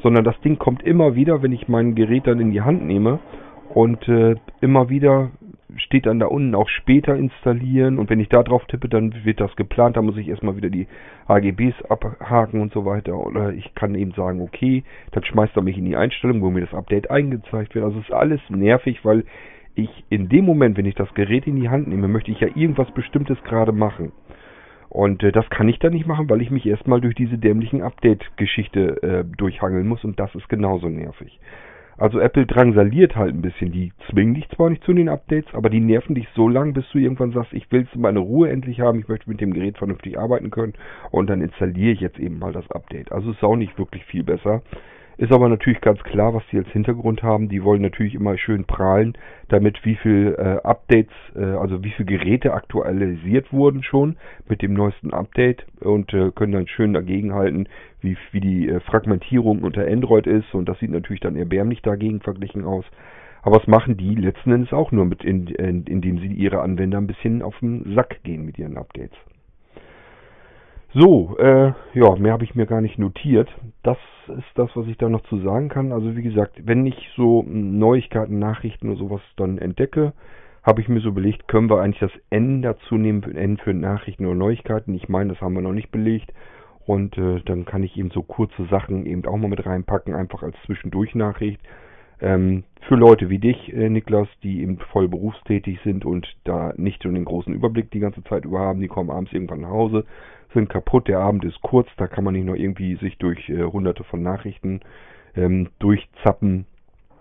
sondern 0.02 0.24
das 0.24 0.40
Ding 0.40 0.58
kommt 0.58 0.84
immer 0.84 1.16
wieder, 1.16 1.44
wenn 1.44 1.52
ich 1.52 1.68
mein 1.68 1.94
Gerät 1.94 2.28
dann 2.28 2.40
in 2.40 2.52
die 2.52 2.62
Hand 2.62 2.86
nehme 2.86 3.20
und 3.74 4.08
äh, 4.08 4.36
immer 4.62 4.90
wieder 4.90 5.32
steht 5.76 6.06
dann 6.06 6.20
da 6.20 6.28
unten 6.28 6.56
auch 6.56 6.70
später 6.70 7.16
installieren 7.16 8.00
und 8.00 8.10
wenn 8.10 8.20
ich 8.20 8.30
da 8.30 8.42
drauf 8.42 8.66
tippe, 8.66 8.88
dann 8.88 9.26
wird 9.26 9.42
das 9.42 9.56
geplant, 9.56 9.98
da 9.98 10.02
muss 10.02 10.18
ich 10.18 10.30
erstmal 10.30 10.56
wieder 10.56 10.70
die 10.70 10.88
AGBs 11.28 11.84
abhaken 11.90 12.62
und 12.62 12.72
so 12.72 12.86
weiter 12.86 13.18
oder 13.18 13.52
ich 13.52 13.76
kann 13.76 13.94
eben 13.96 14.12
sagen, 14.12 14.42
okay, 14.42 14.84
dann 15.12 15.26
schmeißt 15.26 15.56
er 15.56 15.64
mich 15.64 15.78
in 15.78 15.86
die 15.86 15.98
Einstellung, 15.98 16.42
wo 16.42 16.50
mir 16.50 16.62
das 16.62 16.74
Update 16.74 17.12
eingezeigt 17.12 17.76
wird. 17.76 17.84
Also 17.84 18.00
ist 18.00 18.14
alles 18.14 18.40
nervig, 18.50 19.04
weil 19.04 19.26
ich 19.76 20.06
in 20.10 20.30
dem 20.30 20.46
Moment, 20.46 20.78
wenn 20.78 20.86
ich 20.86 20.96
das 20.96 21.14
Gerät 21.14 21.46
in 21.48 21.58
die 21.58 21.70
Hand 21.70 21.88
nehme, 21.88 22.08
möchte 22.08 22.32
ich 22.32 22.40
ja 22.40 22.48
irgendwas 22.56 22.90
Bestimmtes 22.92 23.42
gerade 23.44 23.72
machen. 23.74 24.12
Und 24.90 25.22
äh, 25.22 25.32
das 25.32 25.50
kann 25.50 25.68
ich 25.68 25.80
dann 25.80 25.94
nicht 25.94 26.08
machen, 26.08 26.30
weil 26.30 26.42
ich 26.42 26.50
mich 26.50 26.66
erstmal 26.66 27.02
durch 27.02 27.14
diese 27.14 27.38
dämlichen 27.38 27.82
Update-Geschichte 27.82 29.04
äh, 29.04 29.24
durchhangeln 29.38 29.88
muss 29.88 30.04
und 30.04 30.20
das 30.20 30.34
ist 30.34 30.48
genauso 30.50 30.88
nervig. 30.88 31.40
Also 31.98 32.20
Apple 32.20 32.46
drangsaliert 32.46 33.16
halt 33.16 33.34
ein 33.34 33.42
bisschen. 33.42 33.72
Die 33.72 33.92
zwingen 34.10 34.36
dich 34.36 34.48
zwar 34.50 34.70
nicht 34.70 34.84
zu 34.84 34.94
den 34.94 35.10
Updates, 35.10 35.54
aber 35.54 35.70
die 35.70 35.80
nerven 35.80 36.14
dich 36.14 36.28
so 36.36 36.48
lang, 36.48 36.74
bis 36.74 36.86
du 36.92 37.00
irgendwann 37.00 37.32
sagst, 37.32 37.54
ich 37.54 37.72
will 37.72 37.88
meine 37.96 38.20
Ruhe 38.20 38.50
endlich 38.50 38.82
haben, 38.82 39.00
ich 39.00 39.08
möchte 39.08 39.30
mit 39.30 39.42
dem 39.42 39.54
Gerät 39.54 39.78
vernünftig 39.78 40.20
arbeiten 40.20 40.52
können 40.52 40.74
und 41.10 41.28
dann 41.30 41.42
installiere 41.42 41.92
ich 41.92 42.00
jetzt 42.00 42.20
eben 42.20 42.38
mal 42.38 42.54
das 42.54 42.70
Update. 42.70 43.12
Also 43.12 43.32
ist 43.32 43.44
auch 43.44 43.56
nicht 43.56 43.78
wirklich 43.80 44.06
viel 44.06 44.24
besser. 44.24 44.62
Ist 45.18 45.32
aber 45.32 45.50
natürlich 45.50 45.82
ganz 45.82 46.00
klar, 46.04 46.36
was 46.36 46.44
die 46.52 46.60
als 46.60 46.68
Hintergrund 46.68 47.24
haben. 47.24 47.50
Die 47.50 47.64
wollen 47.64 47.82
natürlich 47.82 48.14
immer 48.14 48.38
schön 48.38 48.66
prahlen, 48.66 49.18
damit 49.48 49.84
wie 49.84 49.96
viel 49.96 50.36
äh, 50.38 50.64
Updates, 50.64 51.14
äh, 51.36 51.44
also 51.44 51.84
wie 51.84 51.90
viele 51.90 52.06
Geräte 52.06 52.54
aktualisiert 52.54 53.52
wurden 53.52 53.82
schon 53.82 54.18
mit 54.48 54.62
dem 54.62 54.76
neuesten 54.76 55.14
Update 55.14 55.66
und 55.80 56.14
äh, 56.14 56.30
können 56.32 56.52
dann 56.52 56.68
schön 56.68 56.94
dagegenhalten, 56.94 57.68
wie, 58.02 58.16
wie 58.32 58.42
die 58.42 58.70
äh, 58.70 58.80
Fragmentierung 58.82 59.64
unter 59.64 59.88
Android 59.88 60.28
ist. 60.28 60.54
Und 60.54 60.70
das 60.70 60.78
sieht 60.78 60.92
natürlich 60.92 61.22
dann 61.22 61.36
erbärmlich 61.36 61.82
dagegen 61.82 62.22
verglichen 62.22 62.64
aus. 62.64 62.86
Aber 63.42 63.56
was 63.56 63.68
machen 63.68 63.98
die 63.98 64.14
letzten 64.14 64.52
Endes 64.52 64.72
auch 64.72 64.92
nur 64.92 65.06
mit, 65.06 65.24
in, 65.24 65.48
in, 65.48 65.84
indem 65.86 66.20
sie 66.20 66.28
ihre 66.28 66.62
Anwender 66.62 67.00
ein 67.00 67.08
bisschen 67.08 67.42
auf 67.42 67.58
den 67.60 67.96
Sack 67.96 68.22
gehen 68.24 68.46
mit 68.46 68.60
ihren 68.60 68.78
Updates. 68.78 69.18
So, 70.94 71.38
äh, 71.38 71.74
ja, 71.94 72.16
mehr 72.16 72.34
habe 72.34 72.46
ich 72.46 72.56
mir 72.56 72.66
gar 72.66 72.82
nicht 72.82 72.98
notiert. 72.98 73.50
Das 73.84 73.98
ist 74.28 74.48
das, 74.56 74.70
was 74.76 74.88
ich 74.88 74.98
da 74.98 75.10
noch 75.10 75.24
zu 75.24 75.40
sagen 75.40 75.70
kann. 75.70 75.92
Also 75.92 76.16
wie 76.16 76.24
gesagt, 76.24 76.62
wenn 76.66 76.86
ich 76.86 76.96
so 77.16 77.44
Neuigkeiten, 77.44 78.40
Nachrichten 78.40 78.90
oder 78.90 78.98
sowas 78.98 79.22
dann 79.36 79.58
entdecke, 79.58 80.14
habe 80.64 80.82
ich 80.82 80.90
mir 80.90 81.00
so 81.00 81.12
belegt, 81.12 81.48
können 81.48 81.70
wir 81.70 81.82
eigentlich 81.82 82.00
das 82.00 82.22
N 82.30 82.62
dazu 82.62 82.96
nehmen, 82.96 83.24
N 83.36 83.58
für 83.58 83.74
Nachrichten 83.74 84.26
oder 84.26 84.36
Neuigkeiten. 84.36 84.94
Ich 84.96 85.08
meine, 85.08 85.34
das 85.34 85.42
haben 85.42 85.54
wir 85.54 85.62
noch 85.62 85.74
nicht 85.74 85.92
belegt. 85.92 86.34
Und 86.86 87.18
äh, 87.18 87.42
dann 87.46 87.66
kann 87.66 87.84
ich 87.84 87.98
eben 87.98 88.12
so 88.12 88.22
kurze 88.22 88.66
Sachen 88.68 89.06
eben 89.06 89.26
auch 89.26 89.36
mal 89.36 89.50
mit 89.50 89.66
reinpacken, 89.66 90.16
einfach 90.16 90.42
als 90.42 90.56
Zwischendurch-Nachricht. 90.66 91.60
Ähm, 92.22 92.64
für 92.88 92.96
Leute 92.96 93.30
wie 93.30 93.40
dich, 93.40 93.74
äh, 93.74 93.90
Niklas, 93.90 94.28
die 94.42 94.62
eben 94.62 94.80
voll 94.92 95.08
berufstätig 95.08 95.80
sind 95.84 96.06
und 96.06 96.28
da 96.46 96.74
nicht 96.78 97.04
so 97.04 97.10
den 97.10 97.26
großen 97.26 97.54
Überblick 97.54 97.92
die 97.92 98.00
ganze 98.00 98.24
Zeit 98.24 98.46
über 98.46 98.60
haben, 98.60 98.80
die 98.80 98.88
kommen 98.88 99.10
abends 99.10 99.34
irgendwann 99.34 99.62
nach 99.62 99.70
Hause, 99.70 100.06
sind 100.54 100.70
kaputt, 100.70 101.08
der 101.08 101.20
Abend 101.20 101.44
ist 101.46 101.62
kurz, 101.62 101.88
da 101.98 102.08
kann 102.08 102.24
man 102.24 102.34
nicht 102.34 102.46
noch 102.46 102.56
irgendwie 102.56 102.96
sich 102.96 103.18
durch 103.18 103.50
äh, 103.50 103.64
hunderte 103.64 104.04
von 104.04 104.22
Nachrichten 104.22 104.82
ähm, 105.36 105.70
durchzappen 105.80 106.66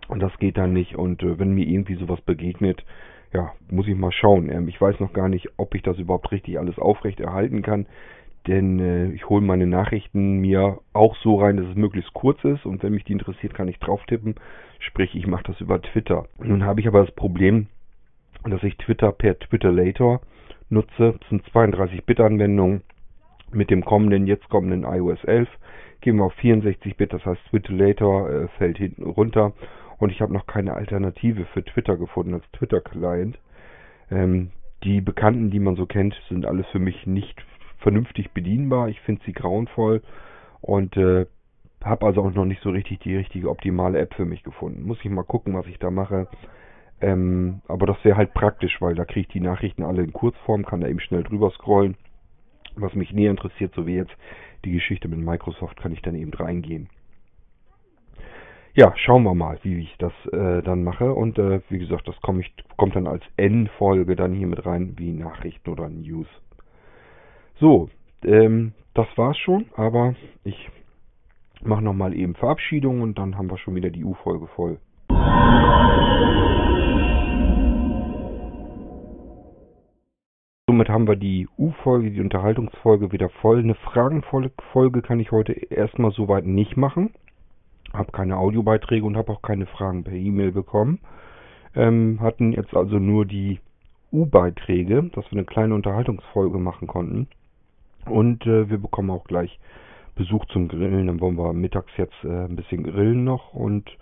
und 0.08 0.20
das 0.20 0.36
geht 0.38 0.56
dann 0.56 0.72
nicht 0.72 0.96
und 0.96 1.22
äh, 1.22 1.38
wenn 1.38 1.52
mir 1.52 1.66
irgendwie 1.66 1.96
sowas 1.96 2.20
begegnet, 2.20 2.84
ja, 3.32 3.52
muss 3.70 3.88
ich 3.88 3.96
mal 3.96 4.12
schauen. 4.12 4.50
Ähm, 4.50 4.68
ich 4.68 4.80
weiß 4.80 5.00
noch 5.00 5.12
gar 5.12 5.28
nicht, 5.28 5.48
ob 5.56 5.74
ich 5.74 5.82
das 5.82 5.98
überhaupt 5.98 6.30
richtig 6.32 6.58
alles 6.58 6.78
aufrecht 6.78 7.20
erhalten 7.20 7.62
kann, 7.62 7.86
denn 8.46 8.78
äh, 8.78 9.10
ich 9.10 9.28
hole 9.28 9.44
meine 9.44 9.66
Nachrichten 9.66 10.38
mir 10.38 10.78
auch 10.92 11.16
so 11.16 11.36
rein, 11.36 11.56
dass 11.56 11.66
es 11.66 11.74
möglichst 11.74 12.12
kurz 12.14 12.42
ist 12.44 12.64
und 12.64 12.82
wenn 12.82 12.92
mich 12.92 13.04
die 13.04 13.12
interessiert, 13.12 13.54
kann 13.54 13.68
ich 13.68 13.78
drauf 13.78 14.04
tippen. 14.06 14.36
Sprich, 14.78 15.14
ich 15.14 15.26
mache 15.26 15.44
das 15.44 15.60
über 15.60 15.80
Twitter. 15.82 16.26
Nun 16.38 16.64
habe 16.64 16.80
ich 16.80 16.86
aber 16.86 17.04
das 17.04 17.14
Problem, 17.14 17.66
dass 18.44 18.62
ich 18.62 18.76
Twitter 18.76 19.10
per 19.10 19.38
Twitter 19.38 19.72
Later 19.72 20.20
nutze. 20.68 21.16
Das 21.18 21.28
sind 21.28 21.44
32-Bit-Anwendungen 21.48 22.82
mit 23.56 23.70
dem 23.70 23.84
kommenden, 23.84 24.26
jetzt 24.26 24.48
kommenden 24.48 24.84
iOS 24.84 25.24
11 25.24 25.48
gehen 26.00 26.16
wir 26.16 26.24
auf 26.24 26.36
64-Bit, 26.38 27.12
das 27.12 27.24
heißt 27.24 27.40
Twitter 27.50 27.72
Later 27.72 28.44
äh, 28.44 28.48
fällt 28.58 28.78
hinten 28.78 29.04
runter 29.04 29.52
und 29.98 30.10
ich 30.10 30.20
habe 30.20 30.32
noch 30.32 30.46
keine 30.46 30.74
Alternative 30.74 31.46
für 31.46 31.64
Twitter 31.64 31.96
gefunden 31.96 32.34
als 32.34 32.44
Twitter-Client. 32.52 33.38
Ähm, 34.10 34.50
die 34.84 35.00
Bekannten, 35.00 35.50
die 35.50 35.58
man 35.58 35.74
so 35.74 35.86
kennt, 35.86 36.14
sind 36.28 36.44
alles 36.44 36.66
für 36.68 36.78
mich 36.78 37.06
nicht 37.06 37.42
vernünftig 37.78 38.30
bedienbar. 38.32 38.88
Ich 38.88 39.00
finde 39.00 39.22
sie 39.24 39.32
grauenvoll 39.32 40.02
und 40.60 40.96
äh, 40.96 41.26
habe 41.82 42.06
also 42.06 42.22
auch 42.22 42.34
noch 42.34 42.44
nicht 42.44 42.62
so 42.62 42.70
richtig 42.70 43.00
die 43.00 43.16
richtige 43.16 43.48
optimale 43.48 43.98
App 43.98 44.14
für 44.14 44.26
mich 44.26 44.42
gefunden. 44.42 44.86
Muss 44.86 44.98
ich 45.02 45.10
mal 45.10 45.24
gucken, 45.24 45.54
was 45.54 45.66
ich 45.66 45.78
da 45.78 45.90
mache. 45.90 46.28
Ähm, 47.00 47.62
aber 47.68 47.86
das 47.86 47.96
wäre 48.04 48.16
halt 48.16 48.34
praktisch, 48.34 48.80
weil 48.80 48.94
da 48.94 49.04
kriege 49.04 49.20
ich 49.20 49.28
die 49.28 49.40
Nachrichten 49.40 49.82
alle 49.82 50.02
in 50.02 50.12
Kurzform, 50.12 50.64
kann 50.64 50.80
da 50.80 50.88
eben 50.88 51.00
schnell 51.00 51.22
drüber 51.22 51.50
scrollen 51.50 51.96
was 52.76 52.94
mich 52.94 53.12
näher 53.12 53.30
interessiert, 53.30 53.74
so 53.74 53.86
wie 53.86 53.96
jetzt 53.96 54.14
die 54.64 54.72
Geschichte 54.72 55.08
mit 55.08 55.18
Microsoft, 55.18 55.80
kann 55.80 55.92
ich 55.92 56.02
dann 56.02 56.14
eben 56.14 56.32
reingehen. 56.32 56.88
Ja, 58.74 58.92
schauen 58.96 59.22
wir 59.22 59.34
mal, 59.34 59.58
wie 59.62 59.78
ich 59.78 59.96
das 59.98 60.12
äh, 60.32 60.62
dann 60.62 60.84
mache. 60.84 61.14
Und 61.14 61.38
äh, 61.38 61.60
wie 61.70 61.78
gesagt, 61.78 62.06
das 62.08 62.16
komm 62.20 62.40
ich, 62.40 62.52
kommt 62.76 62.94
dann 62.94 63.06
als 63.06 63.22
N-Folge 63.38 64.16
dann 64.16 64.34
hier 64.34 64.46
mit 64.46 64.66
rein, 64.66 64.94
wie 64.98 65.12
Nachrichten 65.12 65.70
oder 65.70 65.88
News. 65.88 66.26
So, 67.58 67.88
ähm, 68.22 68.74
das 68.92 69.06
war's 69.16 69.38
schon, 69.38 69.66
aber 69.76 70.14
ich 70.44 70.68
mache 71.62 71.82
nochmal 71.82 72.14
eben 72.14 72.34
Verabschiedung 72.34 73.00
und 73.00 73.18
dann 73.18 73.38
haben 73.38 73.50
wir 73.50 73.56
schon 73.56 73.74
wieder 73.76 73.88
die 73.88 74.04
U-Folge 74.04 74.46
voll. 74.48 74.78
Somit 80.76 80.90
haben 80.90 81.08
wir 81.08 81.16
die 81.16 81.48
U-Folge, 81.56 82.10
die 82.10 82.20
Unterhaltungsfolge 82.20 83.10
wieder 83.10 83.30
voll. 83.30 83.60
Eine 83.60 83.76
Fragenfolge 83.76 85.00
kann 85.00 85.20
ich 85.20 85.32
heute 85.32 85.54
erstmal 85.54 86.10
soweit 86.10 86.44
nicht 86.44 86.76
machen. 86.76 87.14
Habe 87.94 88.12
keine 88.12 88.36
Audiobeiträge 88.36 89.06
und 89.06 89.16
habe 89.16 89.32
auch 89.32 89.40
keine 89.40 89.64
Fragen 89.64 90.04
per 90.04 90.12
E-Mail 90.12 90.52
bekommen. 90.52 90.98
Ähm, 91.74 92.18
hatten 92.20 92.52
jetzt 92.52 92.76
also 92.76 92.98
nur 92.98 93.24
die 93.24 93.60
U-Beiträge, 94.12 95.04
dass 95.14 95.24
wir 95.32 95.38
eine 95.38 95.46
kleine 95.46 95.74
Unterhaltungsfolge 95.74 96.58
machen 96.58 96.86
konnten. 96.86 97.28
Und 98.04 98.44
äh, 98.44 98.68
wir 98.68 98.76
bekommen 98.76 99.08
auch 99.08 99.24
gleich 99.24 99.58
Besuch 100.14 100.44
zum 100.52 100.68
Grillen. 100.68 101.06
Dann 101.06 101.20
wollen 101.20 101.38
wir 101.38 101.54
mittags 101.54 101.96
jetzt 101.96 102.22
äh, 102.22 102.44
ein 102.44 102.56
bisschen 102.56 102.82
grillen 102.82 103.24
noch. 103.24 103.54
Und 103.54 103.96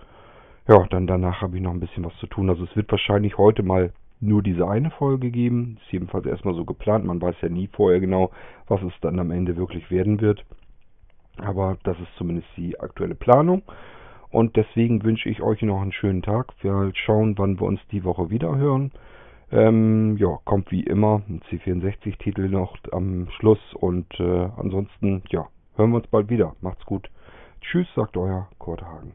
ja, 0.67 0.85
dann 0.91 1.07
danach 1.07 1.41
habe 1.41 1.57
ich 1.57 1.63
noch 1.63 1.71
ein 1.71 1.79
bisschen 1.79 2.05
was 2.05 2.17
zu 2.17 2.27
tun. 2.27 2.51
Also 2.51 2.65
es 2.65 2.75
wird 2.75 2.91
wahrscheinlich 2.91 3.39
heute 3.39 3.63
mal 3.63 3.93
nur 4.25 4.43
diese 4.43 4.69
eine 4.69 4.91
Folge 4.91 5.31
geben. 5.31 5.79
Ist 5.83 5.93
jedenfalls 5.93 6.27
erstmal 6.27 6.55
so 6.55 6.65
geplant. 6.65 7.05
Man 7.05 7.21
weiß 7.21 7.37
ja 7.43 7.49
nie 7.49 7.69
vorher 7.69 8.01
genau, 8.01 8.31
was 8.67 8.83
es 8.83 8.93
dann 9.01 9.19
am 9.19 9.31
Ende 9.31 9.57
wirklich 9.57 9.91
werden 9.91 10.21
wird. 10.21 10.45
Aber 11.39 11.77
das 11.85 11.99
ist 11.99 12.15
zumindest 12.17 12.49
die 12.57 12.79
aktuelle 12.81 13.15
Planung. 13.15 13.63
Und 14.31 14.57
deswegen 14.57 15.05
wünsche 15.05 15.29
ich 15.29 15.43
euch 15.43 15.63
noch 15.63 15.81
einen 15.81 15.93
schönen 15.93 16.23
Tag. 16.23 16.53
Wir 16.61 16.91
schauen, 16.95 17.39
wann 17.39 17.61
wir 17.61 17.67
uns 17.67 17.81
die 17.93 18.05
Woche 18.05 18.31
wieder 18.31 18.57
hören. 18.57 18.91
Ähm, 19.53 20.17
ja, 20.17 20.39
kommt 20.45 20.73
wie 20.73 20.83
immer 20.83 21.23
ein 21.29 21.41
C64-Titel 21.51 22.49
noch 22.49 22.77
am 22.91 23.29
Schluss. 23.39 23.61
Und 23.75 24.07
äh, 24.19 24.49
ansonsten, 24.57 25.23
ja, 25.29 25.47
hören 25.77 25.91
wir 25.91 25.99
uns 25.99 26.09
bald 26.09 26.31
wieder. 26.31 26.57
Macht's 26.61 26.85
gut. 26.85 27.09
Tschüss, 27.61 27.87
sagt 27.95 28.17
euer 28.17 28.49
Kurt 28.59 28.83
Hagen. 28.83 29.15